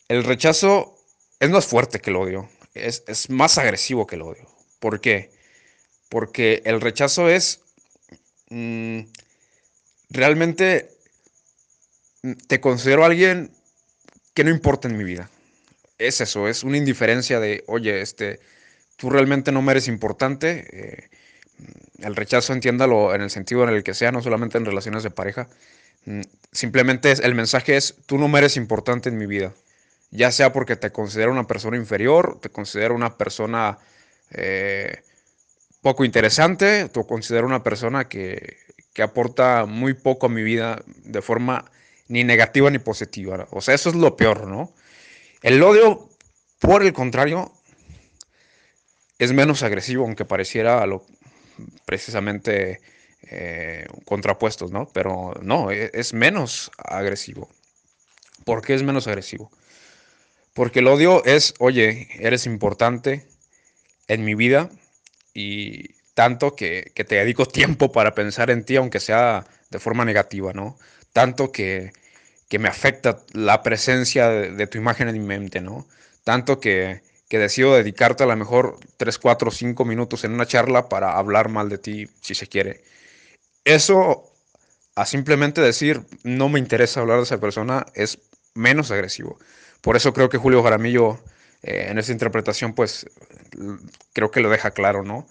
El 0.09 0.25
rechazo 0.25 0.98
es 1.41 1.51
más 1.51 1.67
fuerte 1.67 2.01
que 2.01 2.11
el 2.11 2.17
odio, 2.17 2.49
es, 2.75 3.31
más 3.31 3.59
agresivo 3.59 4.07
que 4.07 4.17
el 4.17 4.23
odio. 4.23 4.47
¿Por 4.81 5.01
qué? 5.01 5.31
porque 6.09 6.63
el 6.65 6.81
rechazo 6.81 7.29
es 7.29 7.61
mmm, 8.51 9.01
realmente 10.11 10.91
mm, 12.23 12.33
te 12.47 12.61
considero 12.61 13.05
alguien 13.05 13.51
que 14.35 14.45
no 14.45 14.51
importa 14.51 14.89
en 14.89 14.97
mi 14.97 15.05
vida. 15.05 15.31
Es 15.99 16.21
eso, 16.21 16.49
es 16.49 16.63
una 16.63 16.77
indiferencia 16.77 17.41
de, 17.41 17.65
oye, 17.67 18.01
este, 18.01 18.41
tú 18.97 19.11
realmente 19.11 19.51
no 19.53 19.63
me 19.63 19.73
eres 19.73 19.89
importante. 19.89 20.67
Eh, 20.73 21.11
el 21.99 22.15
rechazo, 22.15 22.53
entiéndalo 22.53 23.15
en 23.15 23.23
el 23.23 23.31
sentido 23.31 23.65
en 23.65 23.71
el 23.71 23.83
que 23.83 23.95
sea, 23.95 24.13
no 24.13 24.23
solamente 24.23 24.59
en 24.59 24.65
relaciones 24.65 25.03
de 25.03 25.11
pareja. 25.11 25.49
Mm, 26.05 26.21
simplemente 26.53 27.11
es, 27.11 27.21
el 27.21 27.35
mensaje 27.35 27.77
es, 27.77 27.97
tú 28.07 28.17
no 28.19 28.29
me 28.29 28.39
eres 28.39 28.57
importante 28.57 29.09
en 29.09 29.19
mi 29.19 29.27
vida. 29.27 29.53
Ya 30.11 30.33
sea 30.33 30.53
porque 30.53 30.77
te 30.77 30.91
considero 30.91 31.31
una 31.31 31.47
persona 31.47 31.77
inferior, 31.77 32.39
te 32.41 32.49
considero 32.49 32.95
una 32.95 33.19
persona 33.19 33.79
eh, 34.31 35.03
poco 35.83 36.05
interesante, 36.05 36.89
te 36.89 37.05
considero 37.05 37.47
una 37.47 37.63
persona 37.63 38.09
que, 38.09 38.57
que, 38.95 39.03
aporta 39.03 39.67
muy 39.67 39.95
poco 39.95 40.27
a 40.27 40.31
mi 40.31 40.43
vida 40.43 40.83
de 41.05 41.23
forma 41.23 41.71
ni 42.09 42.25
negativa 42.25 42.71
ni 42.71 42.79
positiva. 42.79 43.47
O 43.51 43.61
sea, 43.61 43.75
eso 43.75 43.91
es 43.91 43.97
lo 43.97 44.17
peor, 44.17 44.47
¿no? 44.47 44.73
El 45.43 45.63
odio, 45.63 46.09
por 46.59 46.83
el 46.83 46.93
contrario, 46.93 47.53
es 49.19 49.33
menos 49.33 49.63
agresivo, 49.63 50.05
aunque 50.05 50.25
pareciera 50.25 50.85
lo, 50.87 51.05
precisamente 51.85 52.81
eh, 53.23 53.87
contrapuestos, 54.05 54.71
¿no? 54.71 54.89
Pero 54.93 55.35
no, 55.43 55.71
es, 55.71 55.91
es 55.93 56.15
menos 56.15 56.71
agresivo. 56.79 57.49
¿Por 58.45 58.63
qué 58.63 58.75
es 58.75 58.83
menos 58.83 59.07
agresivo? 59.07 59.51
Porque 60.59 60.81
el 60.81 60.89
odio 60.89 61.25
es, 61.25 61.55
oye, 61.61 62.09
eres 62.19 62.45
importante 62.45 63.25
en 64.09 64.25
mi 64.25 64.35
vida, 64.35 64.71
y 65.33 65.95
tanto 66.15 66.57
que, 66.57 66.91
que, 66.97 67.05
te 67.05 67.15
dedico 67.15 67.47
tiempo 67.47 67.93
para 67.93 68.13
pensar 68.13 68.51
en 68.51 68.65
ti, 68.65 68.75
aunque 68.75 68.99
sea 68.99 69.47
de 69.71 69.79
forma 69.79 70.05
negativa, 70.05 70.53
¿no? 70.53 70.77
Tanto 71.13 71.53
que, 71.53 71.93
que 72.49 72.59
me 72.59 72.67
afecta 72.67 73.21
la 73.35 73.63
presencia 73.63 74.31
de, 74.31 74.51
de, 74.51 74.67
tu 74.67 74.79
imagen 74.79 75.07
en 75.09 75.21
mi 75.21 75.25
mente, 75.25 75.61
¿no? 75.61 75.87
Tanto 76.25 76.59
que, 76.59 77.03
que 77.29 77.39
decido 77.39 77.77
dedicarte 77.77 78.25
a 78.25 78.27
lo 78.27 78.35
mejor 78.35 78.81
3, 78.97 79.17
4, 79.17 79.53
5 79.53 79.85
minutos 79.85 80.25
en 80.25 80.33
una 80.33 80.47
charla 80.47 80.89
para 80.89 81.17
hablar 81.17 81.51
mal 81.51 81.69
de 81.69 81.79
ti, 81.79 82.09
si 82.21 82.35
se 82.35 82.49
quiere. 82.49 82.83
Eso, 83.63 84.29
a 84.97 85.07
simplemente 85.07 85.61
decir, 85.61 86.03
no 86.25 86.49
me 86.49 86.59
interesa 86.59 86.99
hablar 86.99 87.19
de 87.19 87.23
esa 87.23 87.39
persona, 87.39 87.87
es 87.95 88.19
menos 88.55 88.91
agresivo. 88.91 89.39
Por 89.81 89.97
eso 89.97 90.13
creo 90.13 90.29
que 90.29 90.39
Julio 90.39 90.63
Jaramillo 90.63 91.19
eh, 91.63 91.87
en 91.91 91.99
esa 91.99 92.13
interpretación, 92.13 92.75
pues 92.75 93.07
creo 94.13 94.31
que 94.31 94.41
lo 94.41 94.51
deja 94.51 94.71
claro, 94.71 95.03
¿no? 95.03 95.27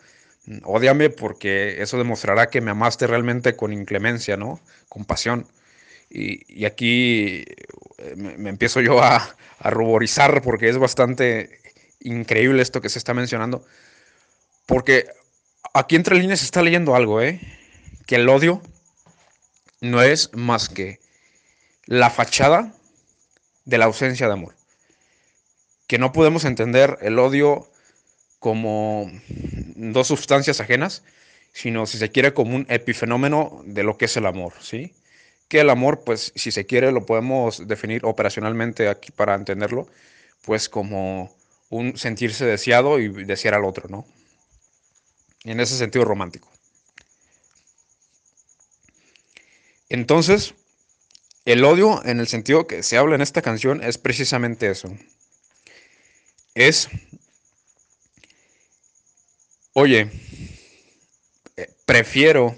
Ódiame 0.63 1.10
porque 1.10 1.82
eso 1.82 1.98
demostrará 1.98 2.50
que 2.50 2.62
me 2.62 2.72
amaste 2.72 3.08
realmente 3.08 3.56
con 3.56 3.74
inclemencia, 3.74 4.38
¿no? 4.38 4.60
Con 4.89 5.06
pasión. 5.06 5.48
Y, 6.10 6.42
y 6.48 6.66
aquí 6.66 7.44
eh, 7.98 8.13
me, 8.16 8.38
me, 8.38 8.50
empiezo 8.50 8.80
yo 8.80 9.01
a, 9.04 9.36
a 9.60 9.70
ruborizar 9.70 10.42
porque 10.42 10.70
es 10.70 10.77
bastante 10.77 11.60
increíble 12.00 12.62
esto 12.62 12.82
que 12.82 12.89
se 12.89 13.00
está 13.00 13.13
mencionando. 13.13 13.66
Porque 14.66 15.08
aquí 15.74 15.96
entre 15.96 16.16
líneas 16.16 16.39
se 16.39 16.46
está 16.46 16.62
leyendo 16.62 16.96
algo, 16.96 17.22
¿eh? 17.22 17.42
Que 18.06 18.16
el 18.16 18.30
odio 18.30 18.62
no 19.82 20.01
es 20.01 20.34
más 20.34 20.70
que 20.70 21.00
la 21.86 22.10
fachada 22.10 22.74
de 23.67 23.77
la 23.77 23.86
ausencia 23.86 24.25
de 24.25 24.33
amor 24.33 24.55
que 25.88 25.97
no 25.97 26.12
podemos 26.12 26.45
entender 26.45 26.97
el 27.01 27.17
odio 27.17 27.69
como 28.39 29.09
dos 29.29 30.07
sustancias 30.07 30.59
ajenas, 30.59 31.03
sino 31.53 31.86
si 31.86 31.97
se 31.97 32.12
quiere 32.12 32.33
como 32.33 32.55
un 32.55 32.67
epifenómeno 32.69 33.63
de 33.65 33.83
lo 33.83 33.97
que 33.97 34.05
es 34.05 34.17
el 34.17 34.25
amor, 34.25 34.53
¿sí? 34.59 34.93
Que 35.47 35.62
el 35.62 35.69
amor, 35.69 36.03
pues, 36.03 36.33
si 36.36 36.51
se 36.51 36.65
quiere, 36.65 36.91
lo 36.91 37.05
podemos 37.05 37.67
definir 37.67 38.05
operacionalmente 38.05 38.89
aquí 38.89 39.12
para 39.12 39.33
entenderlo, 39.33 39.88
pues 40.43 40.67
como 40.69 41.33
un 41.69 41.97
sentirse 41.97 42.45
deseado 42.45 43.00
y 43.00 43.07
desear 43.24 43.53
al 43.55 43.65
otro, 43.65 43.88
¿no? 43.89 44.05
En 45.45 45.62
ese 45.62 45.77
sentido 45.77 46.03
romántico. 46.03 46.51
Entonces, 49.89 50.53
el 51.48 51.63
odio, 51.63 52.01
en 52.04 52.20
el 52.20 52.27
sentido 52.27 52.68
que 52.68 52.84
se 52.84 52.98
habla 52.98 53.16
en 53.16 53.22
esta 53.22 53.42
canción, 53.42 53.82
es 53.82 53.98
precisamente 53.98 54.70
eso. 54.70 54.89
Es, 56.56 56.89
oye, 59.72 60.12
eh, 61.56 61.70
prefiero 61.86 62.54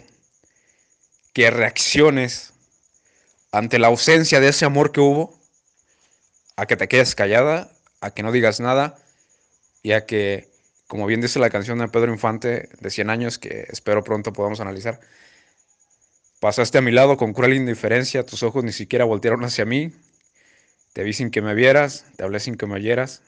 que 1.33 1.51
reacciones 1.51 2.51
ante 3.51 3.77
la 3.77 3.89
ausencia 3.89 4.39
de 4.39 4.47
ese 4.47 4.65
amor 4.65 4.91
que 4.91 5.01
hubo 5.01 5.39
a 6.55 6.65
que 6.65 6.75
te 6.75 6.87
quedes 6.87 7.13
callada, 7.13 7.71
a 8.01 8.09
que 8.09 8.23
no 8.23 8.31
digas 8.31 8.59
nada 8.59 8.97
y 9.83 9.91
a 9.91 10.07
que, 10.07 10.49
como 10.87 11.05
bien 11.05 11.21
dice 11.21 11.37
la 11.37 11.51
canción 11.51 11.77
de 11.77 11.89
Pedro 11.89 12.11
Infante 12.11 12.69
de 12.79 12.89
100 12.89 13.11
años, 13.11 13.37
que 13.37 13.67
espero 13.69 14.03
pronto 14.03 14.33
podamos 14.33 14.59
analizar, 14.61 14.99
pasaste 16.39 16.77
a 16.77 16.81
mi 16.81 16.91
lado 16.91 17.17
con 17.17 17.33
cruel 17.33 17.53
indiferencia, 17.53 18.25
tus 18.25 18.43
ojos 18.43 18.63
ni 18.63 18.71
siquiera 18.71 19.05
voltearon 19.05 19.43
hacia 19.43 19.65
mí, 19.65 19.91
te 20.93 21.03
vi 21.03 21.13
sin 21.13 21.31
que 21.31 21.41
me 21.41 21.53
vieras, 21.53 22.05
te 22.15 22.23
hablé 22.23 22.39
sin 22.39 22.55
que 22.55 22.65
me 22.65 22.75
oyeras. 22.75 23.21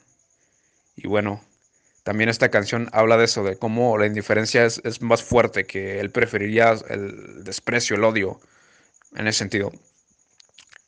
Y 0.96 1.08
bueno, 1.08 1.40
también 2.02 2.28
esta 2.28 2.50
canción 2.50 2.88
habla 2.92 3.16
de 3.16 3.24
eso, 3.26 3.44
de 3.44 3.56
cómo 3.56 3.96
la 3.96 4.06
indiferencia 4.06 4.64
es, 4.64 5.02
más 5.02 5.22
fuerte, 5.22 5.64
que 5.64 6.00
él 6.00 6.10
preferiría 6.10 6.74
el 6.88 7.44
desprecio, 7.44 7.96
el 7.96 8.04
odio, 8.04 8.40
en 9.14 9.26
ese 9.28 9.38
sentido. 9.38 9.72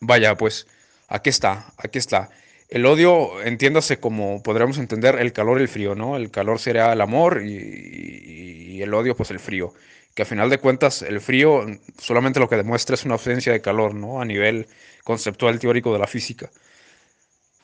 Vaya, 0.00 0.37
pues, 0.37 0.66
aquí 1.09 1.31
está, 1.31 1.73
aquí 1.76 1.99
está. 1.99 2.31
El 2.69 2.87
odio, 2.87 3.40
entiéndase 3.43 4.00
como 4.00 4.43
podríamos 4.43 4.78
entender 4.78 5.21
el 5.21 5.33
calor 5.33 5.61
y 5.61 5.62
el 5.62 5.69
frío, 5.69 5.95
¿no? 5.95 6.16
El 6.16 6.31
calor 6.31 6.59
sería 6.59 6.93
el 6.93 7.00
amor 7.00 7.43
y, 7.45 8.83
el 8.83 8.93
odio, 8.93 9.14
pues 9.14 9.31
el 9.31 9.38
frío. 9.38 9.73
Que 10.14 10.23
a 10.23 10.26
final 10.26 10.49
de 10.49 10.59
cuentas, 10.59 11.02
el 11.02 11.21
frío 11.21 11.66
solamente 11.99 12.40
lo 12.40 12.49
que 12.49 12.56
demuestra 12.56 12.94
es 12.94 13.04
una 13.04 13.14
ausencia 13.14 13.52
de 13.52 13.61
calor, 13.61 13.94
¿no? 13.94 14.21
A 14.21 14.25
nivel 14.25 14.68
conceptual 15.02 15.59
teórico 15.59 15.92
de 15.92 15.99
la 15.99 16.06
física. 16.06 16.50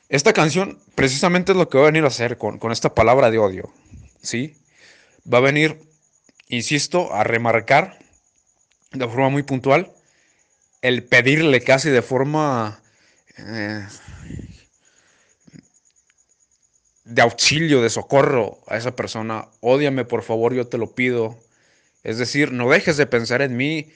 Esta 0.09 0.33
canción 0.33 0.77
precisamente 0.95 1.53
es 1.53 1.57
lo 1.57 1.69
que 1.69 1.77
va 1.77 1.85
a 1.85 1.91
venir 1.91 2.03
a 2.03 2.07
hacer 2.07 2.37
con, 2.37 2.59
con 2.59 2.73
esta 2.73 2.93
palabra 2.93 3.31
de 3.31 3.39
odio, 3.39 3.71
¿sí? 4.21 4.57
Va 5.31 5.37
a 5.37 5.41
venir, 5.41 5.79
insisto, 6.49 7.13
a 7.13 7.23
remarcar 7.23 7.97
de 8.91 9.07
forma 9.07 9.29
muy 9.29 9.43
puntual 9.43 9.91
el 10.81 11.03
pedirle 11.03 11.61
casi 11.61 11.89
de 11.89 12.01
forma 12.01 12.81
eh, 13.37 13.87
de 17.05 17.21
auxilio, 17.21 17.81
de 17.81 17.89
socorro 17.89 18.59
a 18.67 18.77
esa 18.77 18.95
persona. 18.95 19.47
Ódiame, 19.61 20.05
por 20.05 20.23
favor, 20.23 20.53
yo 20.53 20.67
te 20.67 20.77
lo 20.77 20.93
pido. 20.93 21.37
Es 22.03 22.17
decir, 22.17 22.51
no 22.51 22.69
dejes 22.69 22.97
de 22.97 23.05
pensar 23.05 23.41
en 23.41 23.55
mí. 23.57 23.91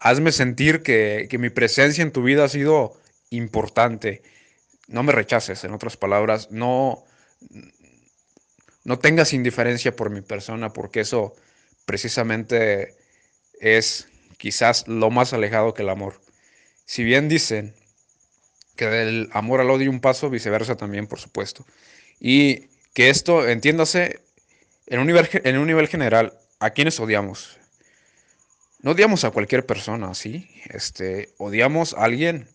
Hazme 0.00 0.32
sentir 0.32 0.82
que, 0.82 1.26
que 1.30 1.38
mi 1.38 1.50
presencia 1.50 2.02
en 2.02 2.12
tu 2.12 2.22
vida 2.22 2.44
ha 2.44 2.48
sido 2.48 3.00
importante 3.30 4.22
no 4.90 5.02
me 5.02 5.12
rechaces, 5.12 5.64
en 5.64 5.72
otras 5.72 5.96
palabras, 5.96 6.50
no, 6.50 7.04
no 8.84 8.98
tengas 8.98 9.32
indiferencia 9.32 9.94
por 9.94 10.10
mi 10.10 10.20
persona, 10.20 10.72
porque 10.72 11.00
eso 11.00 11.34
precisamente 11.86 12.96
es 13.60 14.08
quizás 14.36 14.88
lo 14.88 15.10
más 15.10 15.32
alejado 15.32 15.74
que 15.74 15.82
el 15.82 15.90
amor. 15.90 16.20
Si 16.86 17.04
bien 17.04 17.28
dicen 17.28 17.74
que 18.74 18.86
del 18.86 19.30
amor 19.32 19.60
al 19.60 19.70
odio 19.70 19.90
un 19.90 20.00
paso, 20.00 20.28
viceversa 20.28 20.76
también, 20.76 21.06
por 21.06 21.20
supuesto. 21.20 21.64
Y 22.18 22.68
que 22.92 23.10
esto, 23.10 23.48
entiéndase, 23.48 24.20
en 24.86 24.98
un 24.98 25.06
nivel, 25.06 25.28
en 25.32 25.58
un 25.58 25.68
nivel 25.68 25.86
general, 25.86 26.36
¿a 26.60 26.70
quiénes 26.70 27.00
odiamos? 27.00 27.58
No 28.82 28.92
odiamos 28.92 29.24
a 29.24 29.30
cualquier 29.30 29.66
persona, 29.66 30.14
¿sí? 30.14 30.48
Este, 30.66 31.34
odiamos 31.38 31.94
a 31.94 32.04
alguien 32.04 32.48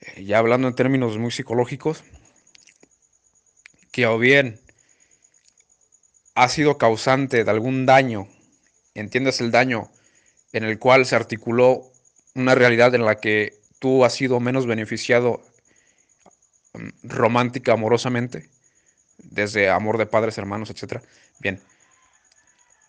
eh, 0.00 0.24
ya 0.24 0.38
hablando 0.38 0.68
en 0.68 0.74
términos 0.74 1.18
muy 1.18 1.30
psicológicos, 1.30 2.04
que 3.90 4.06
o 4.06 4.18
bien 4.18 4.60
ha 6.34 6.48
sido 6.48 6.78
causante 6.78 7.44
de 7.44 7.50
algún 7.50 7.84
daño, 7.84 8.28
entiendes 8.94 9.40
el 9.40 9.50
daño 9.50 9.90
en 10.52 10.64
el 10.64 10.78
cual 10.78 11.04
se 11.06 11.16
articuló 11.16 11.90
una 12.34 12.54
realidad 12.54 12.94
en 12.94 13.04
la 13.04 13.16
que 13.16 13.58
tú 13.78 14.04
has 14.04 14.14
sido 14.14 14.40
menos 14.40 14.66
beneficiado 14.66 15.42
mm, 16.72 16.88
romántica, 17.08 17.72
amorosamente, 17.72 18.48
desde 19.18 19.68
amor 19.68 19.98
de 19.98 20.06
padres, 20.06 20.38
hermanos, 20.38 20.70
etc. 20.70 21.02
Bien, 21.38 21.60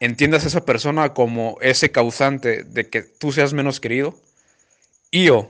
entiendas 0.05 0.43
a 0.43 0.47
esa 0.47 0.65
persona 0.65 1.13
como 1.13 1.57
ese 1.61 1.91
causante 1.91 2.63
de 2.63 2.89
que 2.89 3.03
tú 3.03 3.31
seas 3.31 3.53
menos 3.53 3.79
querido, 3.79 4.19
y 5.11 5.29
o 5.29 5.47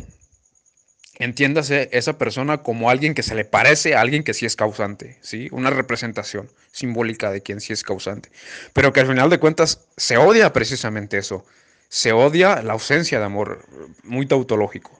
entiéndase 1.18 1.90
esa 1.92 2.18
persona 2.20 2.60
como 2.60 2.90
alguien 2.90 3.16
que 3.16 3.24
se 3.24 3.34
le 3.34 3.46
parece 3.46 3.96
a 3.96 4.02
alguien 4.02 4.24
que 4.24 4.34
sí 4.34 4.46
es 4.46 4.56
causante, 4.56 5.18
¿sí? 5.22 5.48
Una 5.52 5.72
representación 5.72 6.52
simbólica 6.72 7.32
de 7.32 7.42
quien 7.42 7.62
sí 7.62 7.74
es 7.74 7.84
causante. 7.84 8.30
Pero 8.74 8.94
que 8.94 9.00
al 9.00 9.08
final 9.08 9.30
de 9.30 9.40
cuentas 9.40 9.86
se 9.98 10.18
odia 10.18 10.54
precisamente 10.54 11.18
eso. 11.18 11.46
Se 11.90 12.12
odia 12.12 12.62
la 12.62 12.74
ausencia 12.74 13.20
de 13.20 13.26
amor, 13.26 13.66
muy 14.04 14.26
tautológico. 14.26 15.00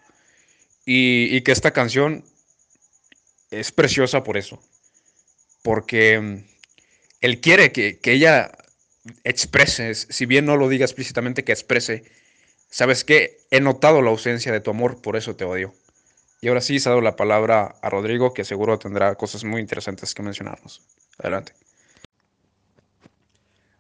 Y, 0.86 1.42
que 1.42 1.52
esta 1.52 1.72
canción 1.72 2.24
es 3.52 3.72
preciosa 3.72 4.24
por 4.24 4.38
eso. 4.38 4.62
Porque 5.62 6.20
mm, 6.20 6.46
él 7.22 7.42
quiere 7.42 7.72
que, 7.72 8.00
que 8.00 8.14
ella 8.14 8.52
exprese, 9.24 9.96
si 9.96 10.26
bien 10.26 10.46
no 10.46 10.58
lo 10.58 10.70
diga 10.70 10.86
explícitamente, 10.86 11.44
que 11.44 11.52
exprese, 11.52 12.04
¿sabes 12.70 13.04
qué? 13.04 13.38
He 13.52 13.60
notado 13.60 14.02
la 14.02 14.10
ausencia 14.10 14.52
de 14.52 14.62
tu 14.62 14.72
amor, 14.72 15.02
por 15.02 15.16
eso 15.16 15.36
te 15.36 15.46
odio. 15.46 15.74
Y 16.42 16.50
ahora 16.50 16.62
sí, 16.62 16.80
cedo 16.80 17.02
la 17.02 17.16
palabra 17.16 17.76
a 17.82 17.90
Rodrigo, 17.90 18.34
que 18.34 18.44
seguro 18.44 18.78
tendrá 18.78 19.16
cosas 19.16 19.44
muy 19.44 19.62
interesantes 19.62 20.14
que 20.14 20.24
mencionarnos. 20.24 20.82
Adelante. 21.18 21.54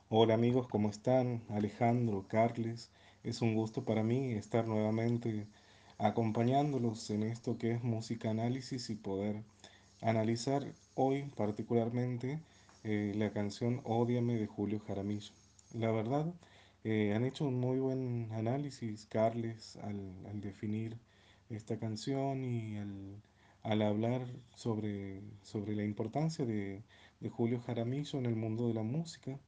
Hola 0.09 0.35
amigos, 0.35 0.67
¿cómo 0.67 0.89
están? 0.89 1.41
Alejandro, 1.49 2.25
Carles, 2.27 2.91
es 3.23 3.41
un 3.41 3.55
gusto 3.55 3.83
para 3.83 4.03
mí 4.03 4.33
estar 4.33 4.67
nuevamente 4.67 5.47
acompañándolos 5.97 7.09
en 7.09 7.23
esto 7.23 7.57
que 7.57 7.71
es 7.71 7.83
música 7.83 8.29
análisis 8.29 8.89
y 8.91 8.95
poder 8.95 9.41
analizar 10.01 10.63
hoy 10.93 11.23
particularmente 11.35 12.39
eh, 12.83 13.13
la 13.15 13.31
canción 13.31 13.81
Ódiame 13.83 14.35
de 14.35 14.47
Julio 14.47 14.79
Jaramillo. 14.79 15.33
La 15.73 15.91
verdad, 15.91 16.33
eh, 16.83 17.13
han 17.15 17.25
hecho 17.25 17.45
un 17.45 17.59
muy 17.59 17.79
buen 17.79 18.29
análisis, 18.33 19.05
Carles, 19.07 19.77
al 19.77 20.41
definir 20.41 20.97
esta 21.55 21.77
canción 21.77 22.43
y 22.43 22.77
al, 23.63 23.81
hablar 23.81 24.25
sobre, 24.55 25.21
sobre, 25.41 25.75
la 25.75 25.83
importancia 25.83 26.45
de, 26.45 26.83
Julio 27.31 27.61
Jaramillo 27.61 28.19
en 28.19 28.25
el 28.25 28.35
mundo 28.35 28.67
de 28.67 28.73
la 28.73 28.83
música. 28.83 29.39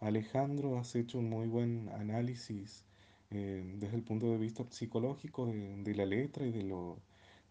Alejandro, 0.00 0.78
has 0.78 0.94
hecho 0.94 1.18
un 1.18 1.30
muy 1.30 1.48
buen 1.48 1.88
análisis 1.90 2.84
eh, 3.30 3.64
desde 3.78 3.96
el 3.96 4.02
punto 4.02 4.30
de 4.30 4.36
vista 4.36 4.64
psicológico 4.68 5.46
de, 5.46 5.94
la 5.94 6.04
letra 6.04 6.44
y 6.46 6.52
de 6.52 6.64
lo, 6.64 6.98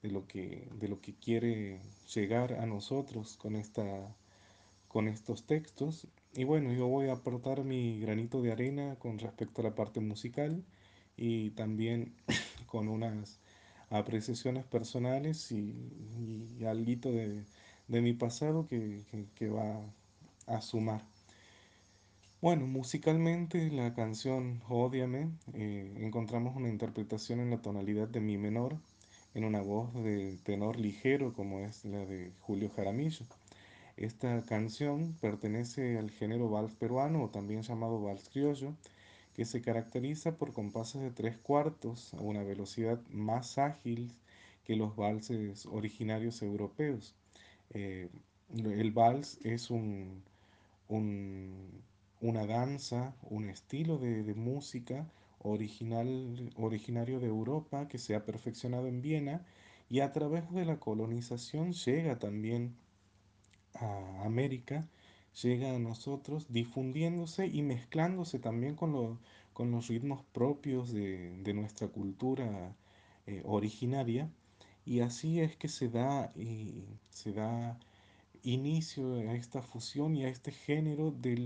de, 0.04 0.12
lo 0.12 0.28
que, 0.28 0.69
de 0.80 0.88
lo 0.88 1.02
que 1.02 1.15
quiere 1.15 1.82
llegar 2.13 2.54
a 2.54 2.67
nosotros 2.67 3.36
con, 3.38 3.56
esta, 3.56 3.84
con 4.93 5.08
estos 5.08 5.47
textos. 5.47 6.08
Y 6.36 6.43
bueno, 6.43 6.71
yo 6.71 6.88
voy 6.88 7.10
a 7.10 7.13
aportar 7.13 7.63
mi 7.63 7.99
granito 7.99 8.43
de 8.43 8.51
arena 8.51 8.95
con 8.99 9.17
respecto 9.17 9.62
a 9.62 9.63
la 9.65 9.75
parte 9.75 9.99
musical 9.99 10.63
y 11.17 11.49
también 11.51 12.13
con 12.67 12.88
unas 12.88 13.39
apreciaciones 13.89 14.65
personales 14.65 15.51
y, 15.51 15.75
y 16.60 16.65
algo 16.65 17.12
de, 17.12 17.43
de, 17.88 18.01
mi 18.01 18.13
pasado 18.13 18.67
que, 18.67 19.03
que, 19.34 19.49
va 19.49 19.82
a 20.45 20.62
sumar. 20.62 21.01
Bueno, 22.39 22.67
musicalmente 22.67 23.71
la 23.71 23.95
canción 23.95 24.62
Odiame 24.69 25.32
eh, 25.53 25.91
encontramos 26.01 26.56
una 26.56 26.69
interpretación 26.69 27.39
en 27.39 27.49
la 27.49 27.62
tonalidad 27.63 28.10
de 28.10 28.19
mi 28.19 28.38
menor, 28.38 28.77
en 29.34 29.43
una 29.43 29.62
voz 29.62 29.91
de 30.03 30.38
tenor 30.43 30.79
ligero 30.79 31.34
como 31.34 31.62
es 31.62 31.84
la 31.84 32.06
de 32.06 32.32
Julio 32.41 32.69
Jaramillo. 32.75 33.25
Esta 33.97 34.41
canción 34.43 35.13
pertenece 35.21 35.97
al 35.97 36.10
género 36.12 36.49
vals 36.49 36.73
peruano 36.73 37.23
o 37.23 37.29
también 37.29 37.62
llamado 37.62 38.01
vals 38.01 38.29
criollo 38.29 38.73
que 39.36 39.45
se 39.45 39.62
caracteriza 39.62 40.38
por 40.38 40.53
compases 40.53 41.01
de 41.01 41.12
tres 41.12 41.38
cuartos 41.38 42.13
a 42.13 42.21
una 42.21 42.43
velocidad 42.43 42.99
más 43.10 43.58
ágil 43.58 44.12
que 44.63 44.75
los 44.75 44.95
valses 44.95 45.65
originarios 45.65 46.41
europeos. 46.41 47.15
Eh, 47.71 48.10
el 48.53 48.91
vals 48.91 49.39
es 49.43 49.69
un, 49.71 50.23
una 50.89 52.45
danza, 52.45 53.15
un 53.29 53.49
estilo 53.49 53.97
de, 53.97 54.34
música 54.36 55.08
original, 55.39 56.51
originario 56.56 57.19
de 57.19 57.27
Europa 57.27 57.88
que 57.88 57.97
se 57.97 58.15
ha 58.15 58.25
perfeccionado 58.25 58.88
en 58.88 59.01
Viena 59.01 59.45
y 59.89 59.99
a 59.99 60.12
través 60.12 60.49
de 60.51 60.65
la 60.65 60.79
colonización 60.79 61.73
llega 61.73 62.19
también 62.19 62.75
a 63.75 64.23
América 64.25 64.88
llega 65.41 65.75
a 65.75 65.79
nosotros 65.79 66.45
difundiéndose 66.49 67.47
y 67.47 67.62
mezclándose 67.62 68.39
también 68.39 68.75
con, 68.75 69.19
con 69.53 69.71
los 69.71 69.88
ritmos 69.88 70.23
propios 70.31 70.91
de, 70.91 71.53
nuestra 71.53 71.88
cultura 71.88 72.75
eh, 73.27 73.41
originaria. 73.45 74.29
Y 74.86 74.99
así 74.99 75.39
es 75.39 75.55
que 75.55 75.69
se 75.69 75.89
da, 75.89 76.31
eh, 76.36 76.86
se 77.09 77.31
da 77.31 77.79
inicio 78.43 79.15
a 79.15 79.33
esta 79.33 79.62
fusión 79.62 80.15
y 80.15 80.25
a 80.25 80.29
este 80.29 80.51
género 80.51 81.12
de 81.12 81.38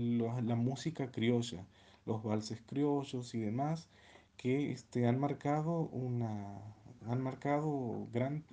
la, 0.42 0.56
música 0.56 1.10
criolla, 1.12 1.64
los 2.06 2.22
valses 2.22 2.60
criollos 2.66 3.34
y 3.34 3.40
demás, 3.40 3.88
que 4.36 4.72
este, 4.72 5.06
han 5.06 5.18
marcado 5.18 5.88
una 5.92 6.58
han 7.06 7.22
marcado 7.22 8.06
gran 8.12 8.44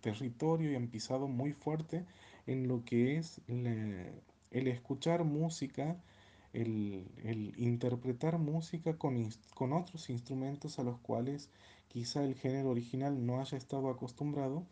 territorio 0.00 0.72
y 0.72 0.76
han 0.76 0.88
pisado 0.88 1.28
muy 1.28 1.52
fuerte 1.52 2.04
en 2.48 2.68
lo 2.68 2.84
que 2.84 3.18
es 3.18 3.40
el 4.50 4.68
escuchar 4.68 5.24
música, 5.24 5.96
el, 6.52 7.54
interpretar 7.56 8.38
música 8.38 8.96
con, 8.98 9.28
con 9.54 9.72
otros 9.72 10.10
instrumentos 10.10 10.78
a 10.78 10.82
los 10.84 10.98
cuales 10.98 11.50
quizá 11.88 12.24
el 12.24 12.34
género 12.34 12.70
original 12.70 13.24
no 13.26 13.40
haya 13.40 13.56
estado 13.58 13.88
acostumbrado, 13.90 14.66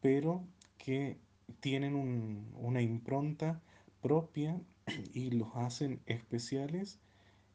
pero 0.00 0.44
que 0.78 1.18
tienen 1.60 1.94
un- 1.96 2.52
una 2.60 2.82
impronta 2.82 3.60
propia 4.02 4.60
y 5.14 5.30
los 5.32 5.48
hacen 5.56 6.00
especiales 6.06 6.98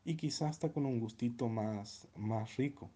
y 0.05 0.15
quizás 0.15 0.51
hasta 0.51 0.71
con 0.73 0.85
un 0.85 0.99
gustito 0.99 1.49
más, 1.49 2.07
más 2.17 2.57
rico. 2.57 2.89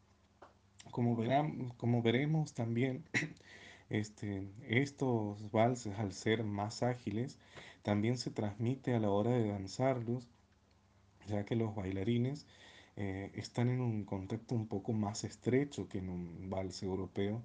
Como 0.92 1.16
verán, 1.16 1.70
como 1.78 2.02
veremos 2.02 2.54
también, 2.54 3.04
este, 3.90 4.48
estos 4.68 5.52
valses 5.52 5.98
al 6.00 6.14
ser 6.14 6.44
más 6.44 6.84
ágiles, 6.84 7.38
también 7.84 8.18
se 8.18 8.32
transmite 8.32 8.94
a 8.96 9.00
la 9.00 9.10
hora 9.10 9.32
de 9.32 9.50
danzarlos 9.50 10.28
ya 11.28 11.46
que 11.46 11.56
los 11.56 11.76
bailarines 11.76 12.46
eh, 12.96 13.32
están 13.36 13.70
en 13.70 13.82
un 13.82 14.04
contacto 14.06 14.56
un 14.56 14.68
poco 14.68 14.94
más 14.94 15.24
estrecho 15.24 15.88
que 15.88 16.00
en 16.00 16.10
un 16.10 16.50
vals 16.50 16.84
europeo 16.84 17.42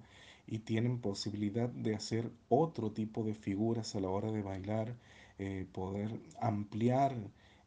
y 0.47 0.59
tienen 0.59 0.99
posibilidad 0.99 1.69
de 1.69 1.95
hacer 1.95 2.31
otro 2.49 2.91
tipo 2.91 3.23
de 3.23 3.35
figuras 3.35 3.95
a 3.95 3.99
la 3.99 4.09
hora 4.09 4.31
de 4.31 4.41
bailar, 4.41 4.95
eh, 5.37 5.65
poder 5.71 6.11
ampliar 6.41 7.15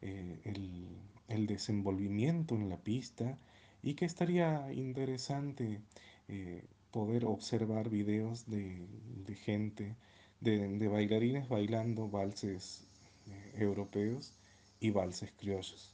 eh, 0.01 0.41
el, 0.45 0.89
el 1.29 1.47
desenvolvimiento 1.47 2.55
en 2.57 2.69
la 2.69 2.77
pista 2.77 3.39
y 3.83 3.95
que 3.95 4.05
estaría 4.05 4.73
interesante 4.73 5.81
poder 6.93 7.25
observar 7.25 7.89
videos 7.89 8.49
de, 8.49 8.87
de 9.27 9.35
gente, 9.35 9.97
de, 10.41 10.89
bailarines 10.89 11.49
bailando 11.49 12.09
valses 12.09 12.85
eh, 13.27 13.55
europeos 13.57 14.35
y 14.79 14.91
valses 14.91 15.33
criollos. 15.39 15.93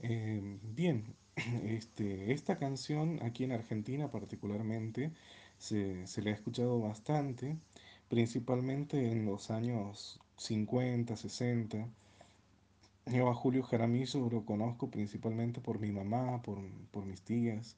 Eh, 0.00 0.58
bien, 0.62 1.14
este, 1.66 2.32
esta 2.32 2.58
canción 2.58 3.20
aquí 3.22 3.44
en 3.44 3.52
Argentina 3.52 4.10
particularmente 4.10 5.10
se, 5.58 6.06
se 6.06 6.22
le 6.22 6.30
ha 6.30 6.34
escuchado 6.34 6.80
bastante, 6.80 7.56
principalmente 8.08 9.10
en 9.10 9.26
los 9.26 9.50
años 9.50 10.20
50, 10.36 11.16
60. 11.16 11.88
Yo 13.06 13.28
a 13.30 13.34
Julio 13.34 13.62
Jaramillo 13.62 14.28
lo 14.30 14.44
conozco 14.44 14.90
principalmente 14.90 15.60
por 15.60 15.78
mi 15.78 15.90
mamá, 15.90 16.42
por, 16.42 16.58
por 16.90 17.04
mis 17.04 17.22
tías, 17.22 17.76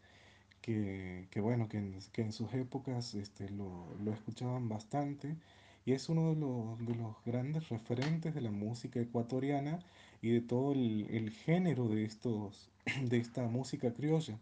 que, 0.67 1.41
bueno, 1.41 1.69
que 1.69 1.79
en, 1.79 2.33
sus 2.33 2.53
épocas 2.53 3.15
este, 3.15 3.49
lo, 3.51 3.87
escuchaban 4.13 4.69
bastante 4.69 5.37
y 5.85 5.93
es 5.93 6.09
uno 6.09 6.31
de 6.31 6.37
los, 6.37 6.79
de 6.85 6.95
los 6.97 7.15
grandes 7.25 7.69
referentes 7.69 8.35
de 8.35 8.41
la 8.41 8.51
música 8.51 8.99
ecuatoriana 9.01 9.79
y 10.21 10.31
de 10.31 10.41
todo 10.41 10.73
el, 10.73 11.07
el 11.11 11.31
género 11.31 11.89
de 11.89 12.05
estos, 12.05 12.69
de 13.05 13.19
esta 13.19 13.47
música 13.47 13.95
criolla 13.95 14.39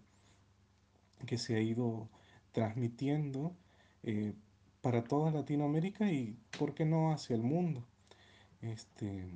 que 1.26 1.36
se 1.36 1.56
ha 1.56 1.60
ido 1.60 2.08
transmitiendo 2.52 3.52
eh, 4.02 4.32
para 4.80 5.04
toda 5.04 5.30
Latinoamérica 5.30 6.10
y, 6.10 6.36
¿por 6.58 6.74
qué 6.74 6.84
no, 6.84 7.12
hacia 7.12 7.36
el 7.36 7.42
mundo? 7.42 7.82
Este, 8.62 9.26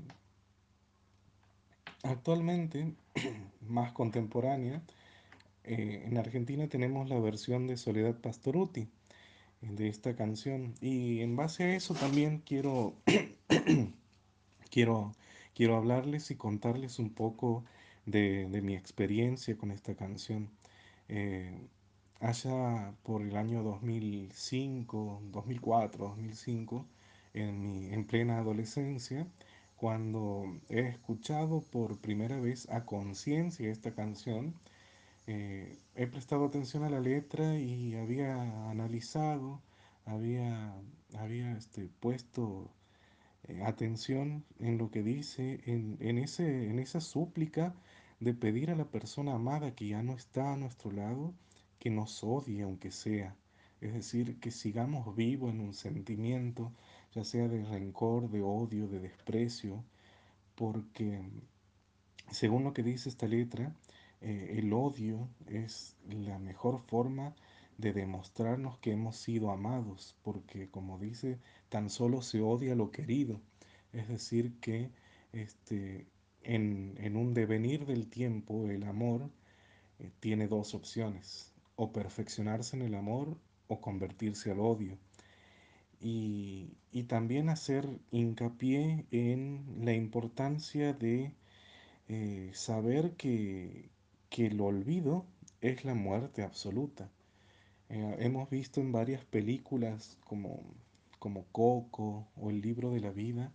actualmente, 2.03 2.95
más 3.69 3.93
contemporánea, 3.93 4.83
eh, 5.69 6.05
en 6.07 6.17
Argentina 6.19 6.67
tenemos 6.69 7.09
la 7.11 7.21
versión 7.21 7.67
de 7.67 7.77
Soledad 7.77 8.17
Pastorutti 8.21 8.89
de 9.61 9.89
esta 9.89 10.17
canción. 10.17 10.75
Y 10.81 11.21
en 11.21 11.37
base 11.37 11.65
a 11.65 11.75
eso 11.77 11.95
también 11.95 12.39
quiero, 12.45 12.95
quiero, 14.71 15.13
quiero 15.55 15.77
hablarles 15.77 16.31
y 16.31 16.37
contarles 16.37 16.99
un 16.99 17.11
poco 17.11 17.65
de, 18.07 18.49
de 18.49 18.63
mi 18.63 18.77
experiencia 18.77 19.57
con 19.59 19.71
esta 19.71 19.95
canción. 19.95 20.49
Eh, 21.09 21.53
allá 22.21 22.95
por 23.03 23.23
el 23.23 23.37
año 23.37 23.63
2005, 23.63 25.23
2004, 25.33 26.07
2005, 26.09 26.87
en 27.35 27.63
mi, 27.63 27.93
en 27.93 28.05
plena 28.07 28.39
adolescencia, 28.39 29.27
cuando 29.77 30.45
he 30.69 30.81
escuchado 30.81 31.61
por 31.61 31.99
primera 31.99 32.41
vez 32.41 32.69
a 32.71 32.85
conciencia 32.85 33.71
esta 33.71 33.95
canción, 33.95 34.55
eh, 35.31 35.79
he 35.95 36.07
prestado 36.07 36.47
atención 36.47 36.85
a 36.85 36.89
la 36.89 37.01
letra 37.01 37.59
y 37.59 37.95
había 37.95 38.71
analizado, 38.71 39.61
había, 40.07 40.75
había 41.19 41.53
este, 41.53 41.91
puesto 42.01 42.71
eh, 43.47 43.63
atención 43.63 44.47
en 44.59 44.79
lo 44.79 44.91
que 44.91 45.03
dice, 45.03 45.61
en, 45.67 45.99
en 46.01 46.17
ese, 46.17 46.71
en 46.71 46.79
esa 46.79 47.03
súplica 47.03 47.75
de 48.21 48.33
pedir 48.33 48.71
a 48.71 48.75
la 48.75 48.87
persona 48.87 49.35
amada 49.35 49.75
que 49.75 49.89
ya 49.89 50.03
no 50.03 50.15
está 50.15 50.55
a 50.55 50.57
nuestro 50.57 50.91
lado, 50.93 51.35
que 51.79 51.91
nos 51.91 52.25
odie 52.25 52.63
aunque 52.63 52.91
sea. 52.91 53.37
Es 53.83 53.93
decir, 53.93 54.41
que 54.41 54.51
sigamos 54.51 55.15
vivos 55.15 55.53
en 55.53 55.61
un 55.61 55.75
sentimiento, 55.75 56.73
ya 57.15 57.23
sea 57.25 57.49
de 57.49 57.67
rencor, 57.67 58.31
de 58.31 58.41
odio, 58.41 58.89
de 58.89 59.01
desprecio, 59.01 59.85
porque 60.55 61.21
según 62.31 62.65
lo 62.65 62.73
que 62.73 62.83
dice 62.83 63.11
esta 63.11 63.27
letra, 63.27 63.75
eh, 64.21 64.57
el 64.59 64.73
odio 64.73 65.29
es 65.47 65.97
la 66.09 66.39
mejor 66.39 66.81
forma 66.81 67.35
de 67.77 67.93
demostrarnos 67.93 68.79
que 68.79 68.93
hemos 68.93 69.17
sido 69.17 69.51
amados, 69.51 70.17
porque 70.23 70.69
como 70.69 70.99
dice, 70.99 71.39
tan 71.69 71.91
solo 71.91 72.23
se 72.23 72.41
odia 72.41 72.75
lo 72.75 72.91
querido. 72.91 73.41
Es 73.93 74.09
decir, 74.09 74.59
que 74.61 74.91
este, 75.33 76.07
en, 76.43 76.95
en 76.99 77.17
un 77.17 77.35
devenir 77.35 77.87
del 77.87 78.09
tiempo 78.09 78.69
el 78.69 78.83
amor 78.85 79.31
eh, 79.99 80.11
tiene 80.21 80.49
dos 80.49 80.75
opciones, 80.75 81.53
o 81.77 81.93
perfeccionarse 81.93 82.77
en 82.77 82.83
el 82.83 82.95
amor 82.95 83.37
o 83.69 83.81
convertirse 83.81 84.51
al 84.51 84.61
odio. 84.61 84.99
Y, 86.01 86.77
y 86.93 87.05
también 87.05 87.49
hacer 87.49 87.89
hincapié 88.11 89.07
en 89.11 89.85
la 89.85 89.93
importancia 89.95 90.93
de 90.93 91.33
eh, 92.09 92.51
saber 92.55 93.13
que, 93.17 93.91
que 94.31 94.47
el 94.47 94.61
olvido 94.61 95.27
es 95.61 95.85
la 95.85 95.95
muerte 95.95 96.43
absoluta. 96.43 97.11
Eh, 97.89 98.17
hemos 98.21 98.51
visto 98.51 98.81
en 98.81 98.93
varias 98.93 99.25
películas 99.25 100.19
como, 100.25 100.63
como 101.19 101.45
Coco 101.53 102.27
o 102.37 102.51
El 102.51 102.61
libro 102.61 102.91
de 102.91 103.01
la 103.01 103.11
vida 103.11 103.53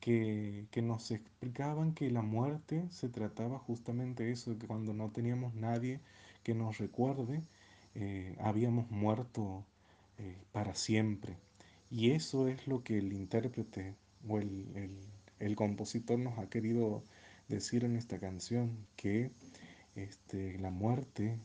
que, 0.00 0.66
que 0.70 0.82
nos 0.82 1.10
explicaban 1.10 1.94
que 1.94 2.10
la 2.10 2.22
muerte 2.22 2.84
se 2.90 3.08
trataba 3.08 3.58
justamente 3.58 4.24
de 4.24 4.32
eso, 4.32 4.58
que 4.58 4.66
cuando 4.66 4.94
no 4.94 5.10
teníamos 5.10 5.54
nadie 5.54 6.00
que 6.42 6.54
nos 6.54 6.78
recuerde, 6.78 7.42
eh, 7.94 8.36
habíamos 8.40 8.90
muerto 8.90 9.64
eh, 10.18 10.36
para 10.52 10.74
siempre. 10.74 11.36
Y 11.90 12.12
eso 12.12 12.48
es 12.48 12.66
lo 12.66 12.82
que 12.84 12.98
el 12.98 13.12
intérprete 13.12 13.94
o 14.28 14.38
el, 14.38 14.66
el, 14.76 14.98
el 15.38 15.56
compositor 15.56 16.18
nos 16.18 16.38
ha 16.38 16.48
querido 16.48 17.02
decir 17.48 17.84
en 17.84 17.96
esta 17.96 18.18
canción, 18.18 18.86
que 18.96 19.30
este, 20.04 20.58
la 20.58 20.70
muerte 20.70 21.38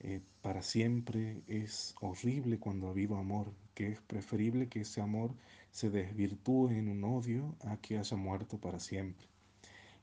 eh, 0.00 0.20
para 0.42 0.62
siempre 0.62 1.42
es 1.46 1.94
horrible 2.00 2.58
cuando 2.58 2.88
ha 2.88 2.90
habido 2.90 3.16
amor, 3.16 3.52
que 3.74 3.88
es 3.88 4.00
preferible 4.00 4.68
que 4.68 4.80
ese 4.80 5.00
amor 5.00 5.34
se 5.70 5.90
desvirtúe 5.90 6.70
en 6.70 6.88
un 6.88 7.04
odio 7.04 7.54
a 7.60 7.76
que 7.76 7.98
haya 7.98 8.16
muerto 8.16 8.58
para 8.58 8.80
siempre. 8.80 9.26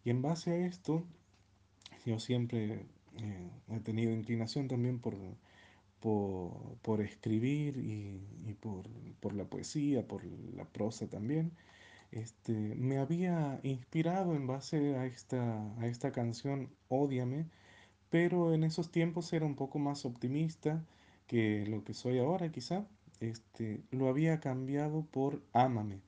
Y 0.06 0.12
en 0.12 0.22
base 0.22 0.52
a 0.52 0.68
esto, 0.68 1.04
yo 2.06 2.20
siempre 2.20 2.86
eh, 3.20 3.52
he 3.70 3.80
tenido 3.80 4.12
inclinación 4.12 4.68
también 4.68 5.00
por, 5.00 5.16
por, 6.00 6.78
por 6.82 7.02
escribir 7.02 7.78
y, 7.78 8.54
por, 8.62 8.88
por, 9.20 9.34
la 9.34 9.46
poesía, 9.46 10.08
por 10.08 10.24
la 10.24 10.66
prosa 10.66 11.08
también. 11.08 11.52
Este, 12.12 12.54
me 12.54 13.00
había 13.00 13.60
inspirado 13.64 14.36
en 14.36 14.48
base 14.48 14.96
a 14.96 15.06
esta, 15.06 15.74
a 15.80 15.88
esta 15.88 16.12
canción 16.12 16.70
Ódiame, 16.88 17.48
pero 18.10 18.54
en 18.54 18.64
esos 18.64 18.92
tiempos 18.92 19.32
era 19.34 19.46
un 19.46 19.56
poco 19.56 19.80
más 19.80 20.06
optimista 20.06 20.84
que 21.28 21.66
lo 21.68 21.84
que 21.84 21.94
soy 21.94 22.20
ahora 22.20 22.52
quizá. 22.52 22.88
Este, 23.20 23.82
lo 23.92 24.08
había 24.10 24.40
cambiado 24.40 25.04
por 25.06 25.42
Ámame, 25.54 26.02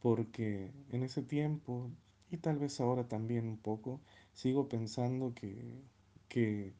porque 0.00 0.70
en 0.92 1.02
ese 1.04 1.22
tiempo, 1.22 1.90
y 2.30 2.38
tal 2.38 2.58
vez 2.58 2.80
ahora 2.80 3.08
también 3.08 3.46
un 3.48 3.58
poco, 3.58 4.00
sigo 4.34 4.68
pensando 4.68 5.32
que, 5.34 5.82
que, 6.28 6.72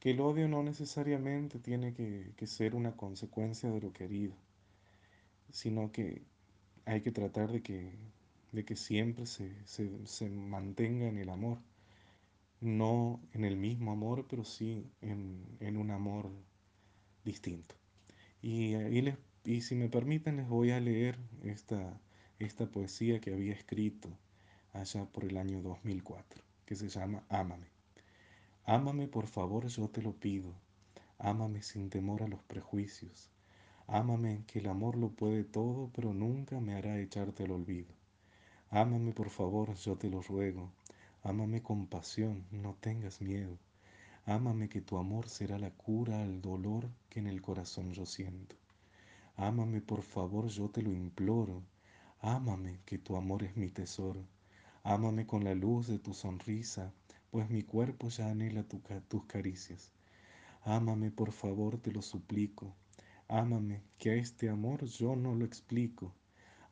que 0.00 0.10
el 0.12 0.20
odio 0.20 0.48
no 0.48 0.62
necesariamente 0.62 1.58
tiene 1.58 1.94
que, 1.94 2.32
ser 2.46 2.74
una 2.74 2.96
consecuencia 2.96 3.70
de 3.70 3.80
lo 3.80 3.92
querido, 3.92 4.34
sino 5.50 5.92
que 5.92 6.22
hay 6.86 7.02
que 7.02 7.12
tratar 7.12 7.52
de 7.52 7.62
que, 7.62 7.92
de 8.52 8.64
que 8.64 8.76
siempre 8.76 9.26
se, 9.26 9.52
se, 9.66 10.06
se 10.06 10.30
mantenga 10.30 11.06
en 11.06 11.18
el 11.18 11.28
amor 11.28 11.58
no 12.60 13.20
en 13.32 13.44
el 13.44 13.56
mismo 13.56 13.92
amor, 13.92 14.26
pero 14.28 14.44
sí 14.44 14.90
en, 15.02 15.44
en 15.60 15.76
un 15.76 15.90
amor 15.90 16.30
distinto. 17.24 17.74
Y, 18.42 18.74
y, 18.76 19.14
y 19.44 19.60
si 19.62 19.74
me 19.76 19.88
permiten 19.88 20.36
les 20.36 20.48
voy 20.48 20.70
a 20.72 20.80
leer 20.80 21.18
esta, 21.44 22.00
esta 22.38 22.66
poesía 22.66 23.20
que 23.20 23.32
había 23.32 23.52
escrito 23.54 24.10
allá 24.72 25.04
por 25.06 25.24
el 25.24 25.36
año 25.38 25.62
2004, 25.62 26.42
que 26.66 26.76
se 26.76 26.88
llama 26.88 27.24
Ámame. 27.28 27.68
Ámame 28.64 29.06
por 29.08 29.26
favor, 29.26 29.66
yo 29.68 29.88
te 29.88 30.00
lo 30.02 30.12
pido. 30.14 30.54
Ámame 31.18 31.62
sin 31.62 31.90
temor 31.90 32.22
a 32.22 32.28
los 32.28 32.42
prejuicios. 32.44 33.30
Ámame 33.86 34.44
que 34.46 34.60
el 34.60 34.68
amor 34.68 34.96
lo 34.96 35.10
puede 35.10 35.44
todo, 35.44 35.90
pero 35.94 36.14
nunca 36.14 36.60
me 36.60 36.74
hará 36.74 36.98
echarte 37.00 37.44
al 37.44 37.50
olvido. 37.52 37.92
Ámame 38.70 39.12
por 39.12 39.30
favor, 39.30 39.74
yo 39.74 39.96
te 39.96 40.08
lo 40.10 40.22
ruego. 40.22 40.72
Ámame 41.22 41.62
con 41.62 41.86
pasión, 41.86 42.46
no 42.50 42.74
tengas 42.74 43.20
miedo. 43.20 43.58
Ámame 44.24 44.68
que 44.68 44.80
tu 44.80 44.96
amor 44.96 45.28
será 45.28 45.58
la 45.58 45.70
cura 45.70 46.22
al 46.22 46.40
dolor 46.40 46.88
que 47.08 47.20
en 47.20 47.26
el 47.26 47.42
corazón 47.42 47.92
yo 47.92 48.06
siento. 48.06 48.56
Ámame 49.36 49.80
por 49.80 50.02
favor, 50.02 50.48
yo 50.48 50.70
te 50.70 50.82
lo 50.82 50.92
imploro. 50.92 51.62
Ámame 52.20 52.80
que 52.84 52.98
tu 52.98 53.16
amor 53.16 53.42
es 53.42 53.56
mi 53.56 53.70
tesoro. 53.70 54.24
Ámame 54.82 55.26
con 55.26 55.44
la 55.44 55.54
luz 55.54 55.88
de 55.88 55.98
tu 55.98 56.14
sonrisa, 56.14 56.92
pues 57.30 57.50
mi 57.50 57.62
cuerpo 57.62 58.08
ya 58.08 58.30
anhela 58.30 58.64
tus 58.64 59.24
caricias. 59.26 59.90
Ámame 60.62 61.10
por 61.10 61.32
favor, 61.32 61.78
te 61.78 61.92
lo 61.92 62.02
suplico. 62.02 62.74
Ámame, 63.28 63.82
que 63.98 64.10
a 64.10 64.14
este 64.14 64.48
amor 64.48 64.84
yo 64.86 65.16
no 65.16 65.34
lo 65.34 65.44
explico. 65.44 66.14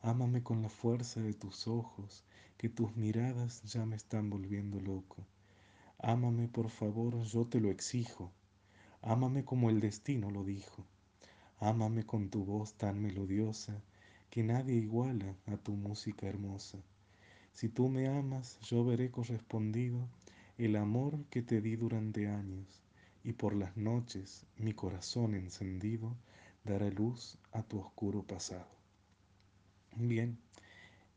Ámame 0.01 0.43
con 0.43 0.61
la 0.61 0.69
fuerza 0.69 1.21
de 1.21 1.33
tus 1.33 1.67
ojos, 1.67 2.23
que 2.59 2.67
tus 2.67 2.93
miradas 2.97 3.63
ya 3.63 3.85
me 3.85 3.95
están 3.95 4.29
volviendo 4.29 4.81
loco. 4.81 5.25
Ámame 5.97 6.49
por 6.49 6.69
favor, 6.69 7.23
yo 7.23 7.45
te 7.45 7.61
lo 7.61 7.71
exijo. 7.71 8.33
Ámame 9.01 9.45
como 9.45 9.69
el 9.69 9.79
destino 9.79 10.29
lo 10.29 10.43
dijo. 10.43 10.85
Ámame 11.59 12.05
con 12.05 12.29
tu 12.29 12.43
voz 12.43 12.73
tan 12.73 13.01
melodiosa, 13.01 13.81
que 14.29 14.43
nadie 14.43 14.75
iguala 14.75 15.37
a 15.45 15.55
tu 15.55 15.71
música 15.71 16.27
hermosa. 16.27 16.77
Si 17.53 17.69
tú 17.69 17.87
me 17.87 18.09
amas, 18.09 18.59
yo 18.59 18.83
veré 18.83 19.09
correspondido 19.09 20.09
el 20.57 20.75
amor 20.75 21.23
que 21.29 21.41
te 21.41 21.61
di 21.61 21.77
durante 21.77 22.27
años, 22.27 22.83
y 23.23 23.31
por 23.31 23.55
las 23.55 23.77
noches 23.77 24.45
mi 24.57 24.73
corazón 24.73 25.33
encendido 25.33 26.13
dará 26.65 26.89
luz 26.89 27.37
a 27.53 27.63
tu 27.63 27.79
oscuro 27.79 28.23
pasado. 28.23 28.67
Bien, 29.95 30.37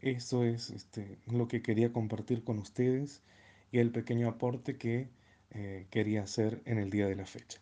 eso 0.03 0.45
es 0.45 0.71
este, 0.71 1.19
lo 1.27 1.49
que 1.49 1.63
quería 1.63 1.93
compartir 1.93 2.45
con 2.45 2.59
ustedes 2.59 3.23
y 3.71 3.79
el 3.79 3.91
pequeño 3.91 4.29
aporte 4.29 4.77
que 4.77 5.09
eh, 5.53 5.87
quería 5.91 6.23
hacer 6.23 6.61
en 6.67 6.79
el 6.79 6.91
día 6.91 7.07
de 7.07 7.17
la 7.17 7.25
fecha. 7.25 7.61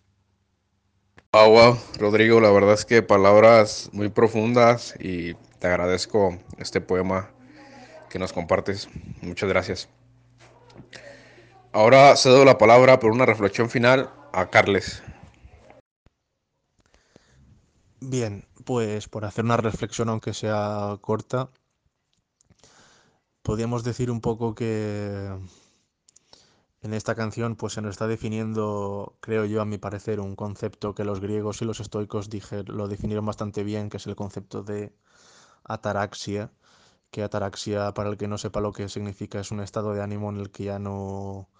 Ah, 1.33 1.47
wow, 1.47 1.79
Rodrigo, 1.99 2.41
la 2.41 2.51
verdad 2.51 2.75
es 2.75 2.85
que 2.85 3.03
palabras 3.03 3.91
muy 3.93 4.09
profundas 4.09 4.97
y 4.99 5.35
te 5.61 5.69
agradezco 5.69 6.37
este 6.59 6.81
poema 6.81 7.31
que 8.09 8.19
nos 8.19 8.33
compartes. 8.33 8.89
Muchas 9.23 9.49
gracias. 9.49 9.89
Ahora 11.73 12.17
cedo 12.17 12.45
la 12.45 12.59
palabra 12.59 12.99
por 12.99 13.13
una 13.13 13.27
reflexión 13.27 13.71
final 13.71 14.11
a 14.33 14.51
Carles. 14.51 15.03
Bien, 18.01 18.45
pues 18.65 19.07
por 19.07 19.25
hacer 19.25 19.45
una 19.45 19.59
reflexión, 19.59 20.09
aunque 20.09 20.35
sea 20.35 20.97
corta, 21.01 21.51
podríamos 23.43 23.85
decir 23.85 24.11
un 24.11 24.21
poco 24.21 24.55
que 24.55 25.31
en 26.83 26.95
esta 26.95 27.15
canción 27.15 27.57
pues 27.57 27.75
se 27.75 27.83
nos 27.83 27.93
está 27.93 28.07
definiendo, 28.07 29.17
creo 29.21 29.45
yo, 29.45 29.61
a 29.61 29.65
mi 29.67 29.79
parecer, 29.79 30.21
un 30.21 30.37
concepto 30.37 30.95
que 30.95 31.05
los 31.05 31.21
griegos 31.21 31.61
y 31.63 31.65
los 31.67 31.81
estoicos 31.81 32.31
lo 32.67 32.89
definieron 32.89 33.27
bastante 33.27 33.65
bien, 33.65 33.91
que 33.91 33.99
es 33.99 34.07
el 34.07 34.17
concepto 34.17 34.63
de 34.63 34.95
ataraxia, 35.65 36.53
que 37.11 37.23
ataraxia, 37.23 37.93
para 37.95 38.11
el 38.11 38.17
que 38.17 38.29
no 38.29 38.39
sepa 38.39 38.61
lo 38.61 38.73
que 38.73 38.89
significa, 38.89 39.41
es 39.41 39.51
un 39.51 39.61
estado 39.61 39.93
de 39.95 40.03
ánimo 40.03 40.31
en 40.31 40.39
el 40.39 40.51
que 40.51 40.65
ya 40.65 40.79
no, 40.79 41.51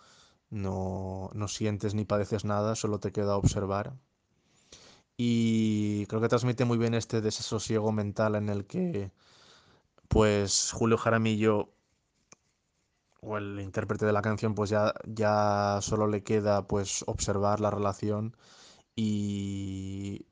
no, 0.51 1.31
no 1.35 1.49
sientes 1.49 1.95
ni 1.95 2.05
padeces 2.05 2.45
nada, 2.45 2.75
solo 2.77 3.01
te 3.01 3.13
queda 3.13 3.37
observar. 3.37 3.95
Y 5.17 6.07
creo 6.07 6.21
que 6.21 6.29
transmite 6.29 6.65
muy 6.65 6.79
bien 6.79 6.95
este 6.95 7.21
desasosiego 7.21 7.93
mental 7.93 8.37
en 8.37 8.49
el 8.49 8.67
que, 8.67 9.13
pues, 10.11 10.73
Julio 10.73 10.99
Jaramillo 10.99 11.71
o 13.23 13.39
el 13.39 13.61
intérprete 13.61 14.07
de 14.07 14.13
la 14.13 14.23
canción, 14.23 14.55
pues 14.55 14.71
ya, 14.71 14.95
ya 15.07 15.79
solo 15.83 16.07
le 16.09 16.23
queda 16.23 16.67
pues 16.67 17.05
observar 17.07 17.61
la 17.61 17.71
relación 17.71 18.37
y 18.97 20.27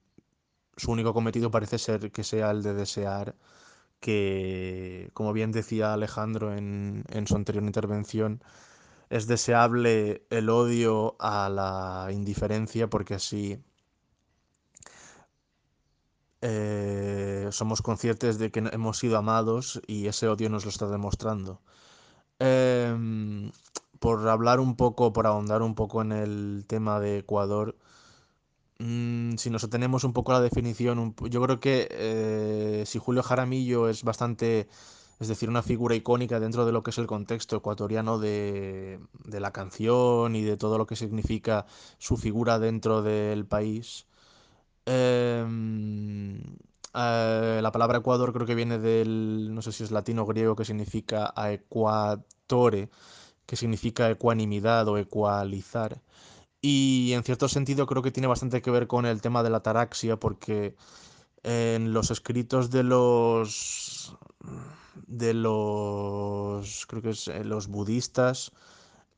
su 0.77 0.93
único 0.93 1.15
cometido 1.15 1.51
parece 1.51 1.79
ser 1.79 2.13
que 2.13 2.25
sea 2.25 2.51
el 2.51 2.63
de 2.63 2.75
desear 2.75 3.37
que, 4.01 5.11
como 5.15 5.33
bien 5.33 5.53
decía 5.53 5.95
Alejandro 5.95 6.55
en, 6.57 7.05
en 7.11 7.27
su 7.27 7.37
anterior 7.37 7.65
intervención, 7.65 8.43
es 9.11 9.27
deseable 9.27 10.27
el 10.31 10.51
odio 10.51 11.17
a 11.21 11.49
la 11.51 12.13
indiferencia 12.13 12.89
porque 12.91 13.15
así 13.15 13.63
eh, 16.41 17.49
somos 17.51 17.83
conscientes 17.83 18.39
de 18.39 18.51
que 18.51 18.61
hemos 18.73 18.99
sido 18.99 19.19
amados 19.19 19.81
y 19.87 20.07
ese 20.07 20.29
odio 20.29 20.49
nos 20.51 20.65
lo 20.65 20.71
está 20.71 20.87
demostrando. 20.89 21.61
Em, 22.39 23.51
por 23.99 24.29
hablar 24.29 24.61
un 24.61 24.77
poco, 24.77 25.13
por 25.13 25.27
ahondar 25.27 25.63
un 25.63 25.75
poco 25.75 26.03
en 26.03 26.13
el 26.13 26.65
tema 26.69 27.01
de 27.01 27.19
Ecuador, 27.19 27.77
mm, 28.79 29.37
si 29.37 29.51
nos 29.51 29.65
atenemos 29.65 30.05
un 30.05 30.13
poco 30.13 30.33
a 30.33 30.37
la 30.37 30.41
definición, 30.41 31.15
yo 31.31 31.43
creo 31.43 31.61
que 31.61 31.89
eh, 31.91 32.85
si 32.87 32.99
Julio 32.99 33.23
Jaramillo 33.23 33.89
es 33.89 34.05
bastante, 34.05 34.69
es 35.21 35.29
decir, 35.29 35.49
una 35.49 35.63
figura 35.63 35.95
icónica 35.97 36.39
dentro 36.41 36.65
de 36.67 36.73
lo 36.73 36.83
que 36.83 36.91
es 36.91 36.99
el 36.99 37.07
contexto 37.07 37.57
ecuatoriano 37.57 38.19
de, 38.19 39.01
de 39.25 39.41
la 39.41 39.53
canción 39.53 40.37
y 40.37 40.43
de 40.43 40.57
todo 40.57 40.79
lo 40.79 40.87
que 40.87 40.97
significa 40.97 41.67
su 41.99 42.17
figura 42.17 42.59
dentro 42.59 43.03
del 43.03 43.47
país, 43.47 44.07
em, 44.89 46.41
eh, 46.95 47.61
la 47.63 47.73
palabra 47.73 47.99
Ecuador 47.99 48.33
creo 48.33 48.47
que 48.47 48.55
viene 48.55 48.79
del, 48.79 49.55
no 49.55 49.63
sé 49.63 49.73
si 49.73 49.85
es 49.85 49.91
latino 49.91 50.23
o 50.23 50.27
griego, 50.27 50.57
que 50.57 50.65
significa 50.65 51.33
aequatore, 51.37 52.89
que 53.47 53.57
significa 53.57 54.11
ecuanimidad 54.11 54.89
o 54.89 54.99
ecualizar. 54.99 56.01
Y 56.61 57.13
en 57.15 57.25
cierto 57.25 57.49
sentido 57.49 57.87
creo 57.87 58.03
que 58.03 58.11
tiene 58.11 58.27
bastante 58.27 58.63
que 58.63 58.71
ver 58.71 58.87
con 58.87 59.07
el 59.07 59.21
tema 59.21 59.43
de 59.43 59.51
la 59.51 59.59
ataraxia, 59.59 60.17
porque 60.19 60.75
en 61.43 61.93
los 61.93 62.11
escritos 62.11 62.71
de 62.71 62.83
los 62.83 64.17
de 65.07 65.35
los 65.35 66.87
creo 66.87 67.03
que 67.03 67.11
es 67.11 67.29
eh, 67.29 67.45
los 67.45 67.69
budistas, 67.69 68.53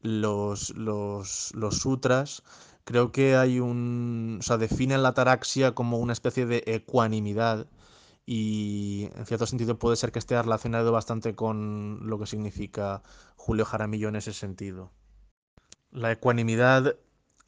los, 0.03 0.71
los, 0.71 1.53
los 1.55 1.77
sutras, 1.79 2.43
Creo 2.85 3.13
que 3.13 3.37
hay 3.37 3.61
un... 3.61 4.39
O 4.41 4.43
sea, 4.43 4.57
definen 4.59 5.03
la 5.03 5.11
ataraxia 5.11 5.75
como 5.75 5.99
una 5.99 6.13
especie 6.13 6.47
de 6.47 6.63
ecuanimidad 6.67 7.67
y 8.33 9.09
en 9.17 9.27
cierto 9.27 9.47
sentido 9.47 9.79
puede 9.79 9.97
ser 9.97 10.13
que 10.13 10.21
esté 10.21 10.41
relacionado 10.41 10.93
bastante 10.93 11.35
con 11.35 12.09
lo 12.09 12.19
que 12.19 12.27
significa 12.27 13.03
Julio 13.37 13.65
Jaramillo 13.65 14.09
en 14.09 14.17
ese 14.17 14.33
sentido. 14.33 14.93
La 15.91 16.13
ecuanimidad 16.13 16.97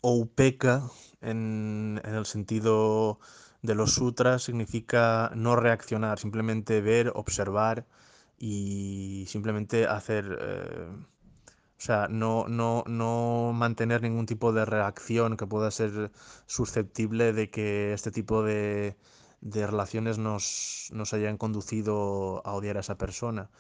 o 0.01 0.15
upeka 0.17 0.83
en, 1.21 2.01
el 2.05 2.27
sentido 2.27 3.21
de 3.63 3.77
los 3.77 3.95
sutras 3.95 4.43
significa 4.43 5.31
no 5.37 5.55
reaccionar, 5.55 6.19
simplemente 6.19 6.81
ver, 6.81 7.13
observar 7.15 7.87
y 8.39 9.25
simplemente 9.29 9.87
hacer... 9.87 10.37
Eh, 10.41 10.89
o 11.83 11.85
sea, 11.85 12.07
no, 12.09 12.47
no, 12.47 12.85
no 12.87 13.53
mantener 13.53 14.03
ningún 14.03 14.25
tipo 14.25 14.53
de 14.53 14.65
reacción 14.65 15.37
que 15.37 15.49
pueda 15.49 15.69
ser 15.73 16.13
susceptible 16.47 17.33
de 17.33 17.51
que 17.51 17.93
este 17.93 18.13
tipo 18.13 18.45
de, 18.45 18.97
de 19.41 19.67
relaciones 19.67 20.17
nos, 20.17 20.91
nos, 20.93 21.13
hayan 21.13 21.39
conducido 21.39 22.41
a 22.47 22.53
odiar 22.53 22.77
a 22.77 22.81
esa 22.81 22.97
persona. 22.99 23.51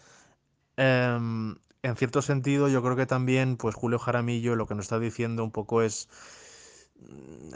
Em, 0.76 1.56
en 1.82 1.96
cierto 1.96 2.22
sentido, 2.22 2.68
yo 2.68 2.80
creo 2.80 2.94
que 2.94 3.06
también, 3.06 3.56
pues 3.56 3.74
Julio 3.74 3.98
Jaramillo 3.98 4.54
lo 4.54 4.68
que 4.68 4.76
nos 4.76 4.85
está 4.85 5.00
diciendo 5.00 5.42
un 5.42 5.50
poco 5.50 5.82
es 5.82 6.08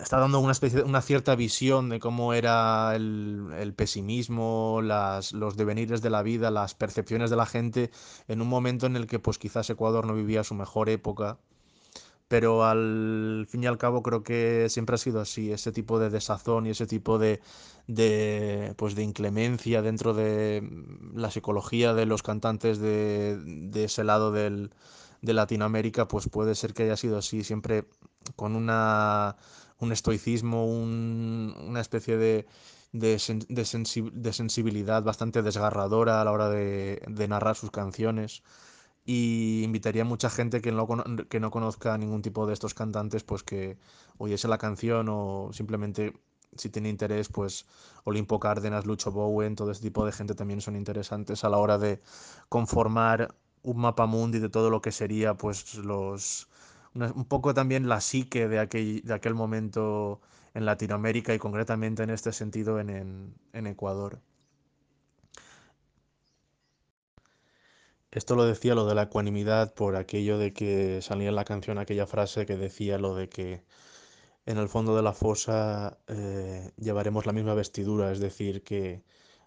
está 0.00 0.18
dando 0.18 0.40
una, 0.40 0.52
especie, 0.52 0.82
una 0.82 1.02
cierta 1.02 1.34
visión 1.34 1.88
de 1.88 1.98
cómo 2.00 2.32
era 2.34 2.94
el, 2.94 3.72
pesimismo, 3.76 4.80
los 4.82 5.56
devenires 5.56 6.02
de 6.02 6.10
la 6.10 6.22
vida, 6.22 6.50
las 6.50 6.74
percepciones 6.74 7.30
de 7.30 7.36
la 7.36 7.46
gente 7.46 7.90
en 8.28 8.42
un 8.42 8.48
momento 8.48 8.86
en 8.86 8.96
el 8.96 9.06
que 9.06 9.18
pues 9.18 9.38
quizás 9.38 9.68
Ecuador 9.70 10.06
no 10.06 10.14
vivía 10.14 10.44
su 10.44 10.54
mejor 10.54 10.88
época. 10.88 11.38
Pero 12.28 12.64
al 12.64 13.46
fin 13.48 13.62
y 13.62 13.66
al 13.66 13.78
cabo 13.78 14.02
creo 14.02 14.24
que 14.24 14.66
siempre 14.68 14.96
ha 14.96 14.98
sido 14.98 15.20
así, 15.20 15.52
ese 15.52 15.70
tipo 15.70 16.00
de 16.00 16.10
desazón 16.10 16.66
y 16.66 16.70
ese 16.70 16.86
tipo 16.86 17.18
de, 17.18 17.40
de, 17.86 18.74
pues 18.76 18.96
de 18.96 19.04
inclemencia 19.04 19.80
dentro 19.80 20.12
de 20.12 20.68
la 21.14 21.30
psicología 21.30 21.94
de 21.94 22.04
los 22.04 22.24
cantantes 22.24 22.78
de, 22.80 23.38
de 23.44 23.84
ese 23.84 24.02
lado 24.02 24.32
del, 24.32 24.72
de 25.22 25.34
Latinoamérica, 25.34 26.08
pues 26.08 26.28
puede 26.28 26.54
ser 26.54 26.74
que 26.74 26.84
haya 26.84 26.96
sido 26.96 27.18
así, 27.18 27.44
siempre 27.44 27.86
con 28.36 28.56
una, 28.56 29.36
un 29.78 29.92
estoicismo, 29.92 30.66
una 30.66 31.80
especie 31.80 32.16
de, 32.16 32.46
de, 32.92 34.32
sensibilidad 34.32 35.02
bastante 35.02 35.42
desgarradora 35.42 36.20
a 36.20 36.24
la 36.24 36.32
hora 36.32 36.48
de, 36.50 37.26
narrar 37.28 37.56
sus 37.56 37.70
canciones. 37.70 38.42
Y 39.08 39.62
invitaría 39.62 40.02
a 40.02 40.04
mucha 40.04 40.30
gente 40.30 40.60
que 40.60 40.72
no, 40.72 40.88
que 41.28 41.38
no 41.38 41.50
conozca 41.52 41.96
ningún 41.96 42.22
tipo 42.22 42.46
de 42.46 42.54
estos 42.54 42.74
cantantes, 42.74 43.22
pues 43.22 43.44
que 43.44 43.78
oyese 44.18 44.48
la 44.48 44.58
canción 44.58 45.06
o 45.08 45.50
simplemente 45.52 46.12
si 46.56 46.70
tiene 46.70 46.88
interés, 46.88 47.28
pues 47.28 47.66
Olimpo 48.04 48.40
Cárdenas, 48.40 48.86
Lucho 48.86 49.12
Bowen, 49.12 49.54
todo 49.54 49.70
ese 49.70 49.82
tipo 49.82 50.04
de 50.04 50.12
gente 50.12 50.34
también 50.34 50.60
son 50.60 50.74
interesantes 50.74 51.44
a 51.44 51.48
la 51.50 51.58
hora 51.58 51.78
de 51.78 52.00
conformar 52.48 53.34
un 53.70 53.78
mapa 53.84 54.06
mundi 54.06 54.38
de 54.38 54.48
todo 54.48 54.68
lo 54.70 54.80
que 54.80 54.92
sería, 54.92 55.34
pues 55.34 55.74
los 55.76 56.48
un 56.94 57.26
poco 57.26 57.52
también 57.52 57.88
la 57.88 58.00
psique 58.00 58.48
de 58.48 58.58
aquel, 58.58 59.02
de 59.04 59.14
aquel 59.14 59.34
momento 59.34 60.20
en 60.54 60.64
Latinoamérica 60.64 61.34
y 61.34 61.38
concretamente 61.38 62.02
en 62.02 62.10
este 62.10 62.32
sentido 62.32 62.80
en, 62.80 63.34
en 63.52 63.66
Ecuador. 63.66 64.20
Esto 68.10 68.34
lo 68.34 68.44
decía 68.46 68.74
lo 68.74 68.86
de 68.86 68.94
la 68.94 69.02
ecuanimidad 69.02 69.74
por 69.74 69.94
aquello 69.96 70.38
de 70.38 70.52
que 70.54 71.02
salía 71.02 71.28
en 71.28 71.34
la 71.34 71.44
canción 71.44 71.78
aquella 71.78 72.06
frase 72.06 72.46
que 72.46 72.56
decía 72.56 72.98
lo 72.98 73.14
de 73.14 73.28
que 73.28 73.62
en 74.46 74.58
el 74.58 74.68
fondo 74.68 74.96
de 74.96 75.02
la 75.02 75.12
fosa 75.12 75.98
eh, 76.06 76.72
llevaremos 76.78 77.26
la 77.26 77.32
misma 77.32 77.54
vestidura, 77.54 78.12
es 78.12 78.20
decir, 78.20 78.62
que 78.62 79.02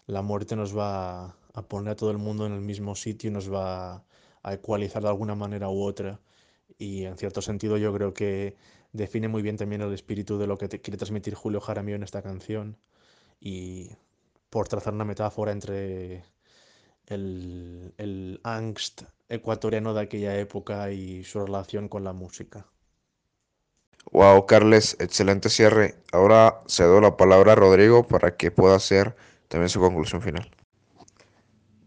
la 0.06 0.22
muerte 0.22 0.56
nos 0.56 0.76
va 0.76 1.36
a 1.54 1.62
poner 1.68 1.92
a 1.92 1.96
todo 1.96 2.10
el 2.10 2.18
mundo 2.18 2.46
en 2.46 2.52
el 2.52 2.60
mismo 2.60 2.94
sitio 2.94 3.30
y 3.30 3.32
nos 3.32 3.52
va 3.52 4.04
a 4.42 4.54
ecualizar 4.54 5.02
de 5.02 5.08
alguna 5.08 5.34
manera 5.34 5.68
u 5.68 5.82
otra. 5.82 6.20
Y 6.78 7.04
en 7.04 7.16
cierto 7.18 7.42
sentido 7.42 7.76
yo 7.76 7.92
creo 7.92 8.14
que 8.14 8.56
define 8.92 9.28
muy 9.28 9.42
bien 9.42 9.56
también 9.56 9.82
el 9.82 9.92
espíritu 9.92 10.38
de 10.38 10.46
lo 10.46 10.58
que 10.58 10.68
quiere 10.68 10.98
transmitir 10.98 11.34
Julio 11.34 11.60
Jaramillo 11.60 11.96
en 11.96 12.02
esta 12.02 12.22
canción. 12.22 12.76
Y 13.40 13.90
por 14.50 14.68
trazar 14.68 14.94
una 14.94 15.04
metáfora 15.04 15.52
entre 15.52 16.24
el, 17.06 17.94
el 17.98 18.40
angst 18.44 19.02
ecuatoriano 19.28 19.94
de 19.94 20.02
aquella 20.02 20.36
época 20.38 20.90
y 20.90 21.24
su 21.24 21.40
relación 21.40 21.88
con 21.88 22.04
la 22.04 22.12
música. 22.12 22.66
Wow, 24.12 24.46
Carles, 24.46 24.96
excelente 24.98 25.50
cierre. 25.50 25.94
Ahora 26.12 26.62
cedo 26.66 27.00
la 27.00 27.16
palabra 27.16 27.52
a 27.52 27.54
Rodrigo 27.54 28.08
para 28.08 28.36
que 28.36 28.50
pueda 28.50 28.74
hacer 28.74 29.14
también 29.48 29.68
su 29.68 29.80
conclusión 29.80 30.20
final. 30.22 30.50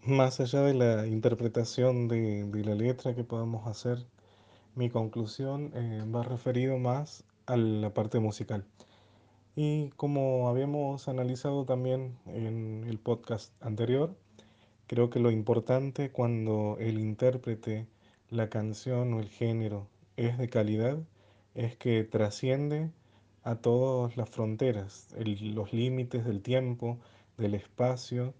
Más 0.05 0.41
allá 0.41 0.61
de 0.63 0.73
la 0.73 1.07
interpretación 1.07 2.09
de, 2.09 2.45
la 2.65 2.75
letra 2.75 3.15
que 3.15 3.23
podamos 3.23 3.67
hacer, 3.67 4.05
mi 4.75 4.89
conclusión 4.89 5.71
eh, 5.73 6.03
va 6.13 6.23
referido 6.23 6.77
más 6.77 7.23
a 7.45 7.55
la 7.55 7.93
parte 7.93 8.19
musical. 8.19 8.65
Y 9.55 9.91
como 9.91 10.49
habíamos 10.49 11.07
analizado 11.07 11.63
también 11.63 12.17
en 12.25 12.83
el 12.85 12.99
podcast 12.99 13.53
anterior, 13.63 14.13
creo 14.87 15.09
que 15.09 15.21
lo 15.21 15.31
importante 15.31 16.11
cuando 16.11 16.75
el 16.81 16.99
intérprete, 16.99 17.87
la 18.29 18.49
canción 18.49 19.13
o 19.13 19.21
el 19.21 19.29
género 19.29 19.87
es 20.17 20.37
de 20.37 20.49
calidad 20.49 20.97
es 21.55 21.77
que 21.77 22.03
trasciende 22.03 22.91
a 23.43 23.55
todas 23.55 24.17
las 24.17 24.29
fronteras, 24.29 25.15
los 25.15 25.71
límites 25.71 26.25
del 26.25 26.41
tiempo, 26.41 26.97
del 27.37 27.53
espacio, 27.53 28.33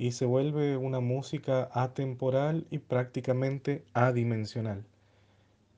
y 0.00 0.12
se 0.12 0.24
vuelve 0.24 0.78
una 0.78 1.00
música 1.00 1.68
atemporal 1.74 2.66
y 2.70 2.78
prácticamente 2.78 3.84
adimensional. 3.92 4.86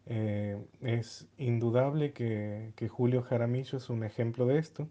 Eh, 0.07 0.65
es 0.81 1.27
indudable 1.39 2.13
que, 2.13 2.73
Julio 2.89 3.23
Jaramillo 3.23 3.79
es 3.79 3.91
un 3.91 4.05
ejemplo 4.05 4.47
de 4.47 4.59
esto, 4.59 4.89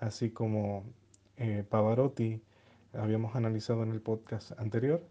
así 0.00 0.30
como 0.30 0.82
eh, 1.36 1.62
Pavarotti 1.68 2.42
habíamos 2.94 3.36
analizado 3.36 3.84
en 3.84 3.92
el 3.92 4.00
podcast 4.00 4.58
anterior. 4.58 5.06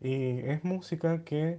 Y 0.00 0.38
es 0.42 0.62
música 0.62 1.24
que 1.24 1.58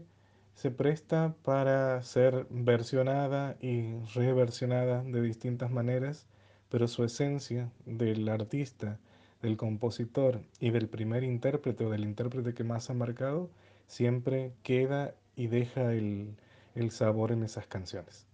se 0.54 0.72
presta 0.72 1.36
para 1.44 2.02
ser 2.04 2.48
versionada 2.50 3.58
y 3.60 3.98
reversionada 4.16 5.04
de 5.04 5.22
distintas 5.22 5.72
maneras, 5.72 6.26
pero 6.70 6.88
su 6.88 7.04
esencia 7.04 7.70
del 7.86 8.30
artista, 8.30 8.98
del 9.42 9.58
compositor 9.58 10.42
y 10.60 10.72
del 10.72 10.88
primer 10.88 11.24
intérprete 11.24 11.86
o 11.86 11.90
del 11.90 12.04
intérprete 12.04 12.54
que 12.54 12.64
más 12.64 12.90
ha 12.90 12.94
marcado, 12.94 13.50
siempre 13.88 14.52
queda 14.64 15.14
y 15.36 15.48
deja 15.48 15.94
el, 15.94 16.36
el 16.76 16.92
sabor 16.92 17.32
en 17.32 17.44
esas 17.44 17.68
canciones. 17.68 18.26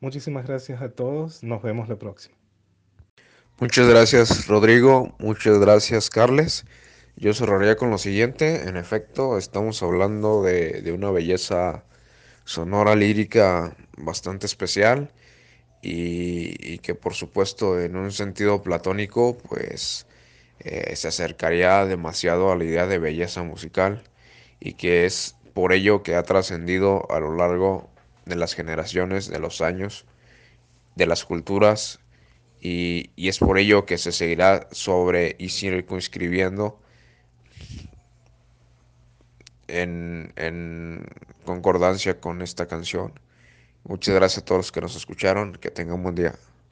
Muchísimas 0.00 0.46
gracias 0.46 0.82
a 0.82 0.90
todos, 0.90 1.42
nos 1.42 1.62
vemos 1.62 1.88
la 1.88 1.96
próxima. 1.96 2.36
Muchas 3.60 3.88
gracias 3.88 4.48
Rodrigo, 4.48 5.14
muchas 5.18 5.58
gracias 5.58 6.10
Carles. 6.10 6.64
Yo 7.16 7.32
cerraría 7.32 7.76
con 7.76 7.90
lo 7.90 7.98
siguiente, 7.98 8.68
en 8.68 8.76
efecto, 8.76 9.38
estamos 9.38 9.82
hablando 9.84 10.42
de, 10.42 10.92
una 10.92 11.12
belleza 11.12 11.84
sonora 12.44 12.96
lírica 12.96 13.76
bastante 13.96 14.46
especial 14.46 15.12
y, 15.80 16.78
que 16.78 16.96
por 16.96 17.14
supuesto 17.14 17.80
en 17.80 17.94
un 17.94 18.10
sentido 18.10 18.62
platónico 18.62 19.38
pues 19.48 20.06
eh, 20.64 20.96
se 20.96 21.08
acercaría 21.08 21.84
demasiado 21.86 22.50
a 22.52 22.56
la 22.56 22.64
idea 22.64 22.86
de 22.86 22.98
belleza 22.98 23.42
musical 23.42 24.02
y 24.60 24.74
que 24.74 25.06
es 25.06 25.36
por 25.54 25.72
ello 25.72 26.02
que 26.02 26.16
ha 26.16 26.22
trascendido 26.22 27.06
a 27.10 27.20
lo 27.20 27.36
largo 27.36 27.90
de 28.26 28.36
las 28.36 28.54
generaciones, 28.54 29.28
de 29.28 29.38
los 29.38 29.60
años, 29.60 30.06
de 30.96 31.06
las 31.06 31.24
culturas 31.24 32.00
y, 32.60 33.10
y 33.16 33.28
es 33.28 33.38
por 33.38 33.58
ello 33.58 33.86
que 33.86 33.98
se 33.98 34.12
seguirá 34.12 34.68
sobre 34.72 35.36
y 35.38 35.50
circunscribiendo 35.50 36.80
en, 39.68 41.06
concordancia 41.44 42.20
con 42.20 42.42
esta 42.42 42.66
canción. 42.66 43.12
Muchas 43.84 44.14
gracias 44.14 44.42
a 44.42 44.44
todos 44.44 44.60
los 44.60 44.72
que 44.72 44.80
nos 44.80 44.96
escucharon. 44.96 45.54
Que 45.54 45.70
tengan 45.70 45.96
un 45.96 46.02
buen 46.04 46.14
día. 46.14 46.34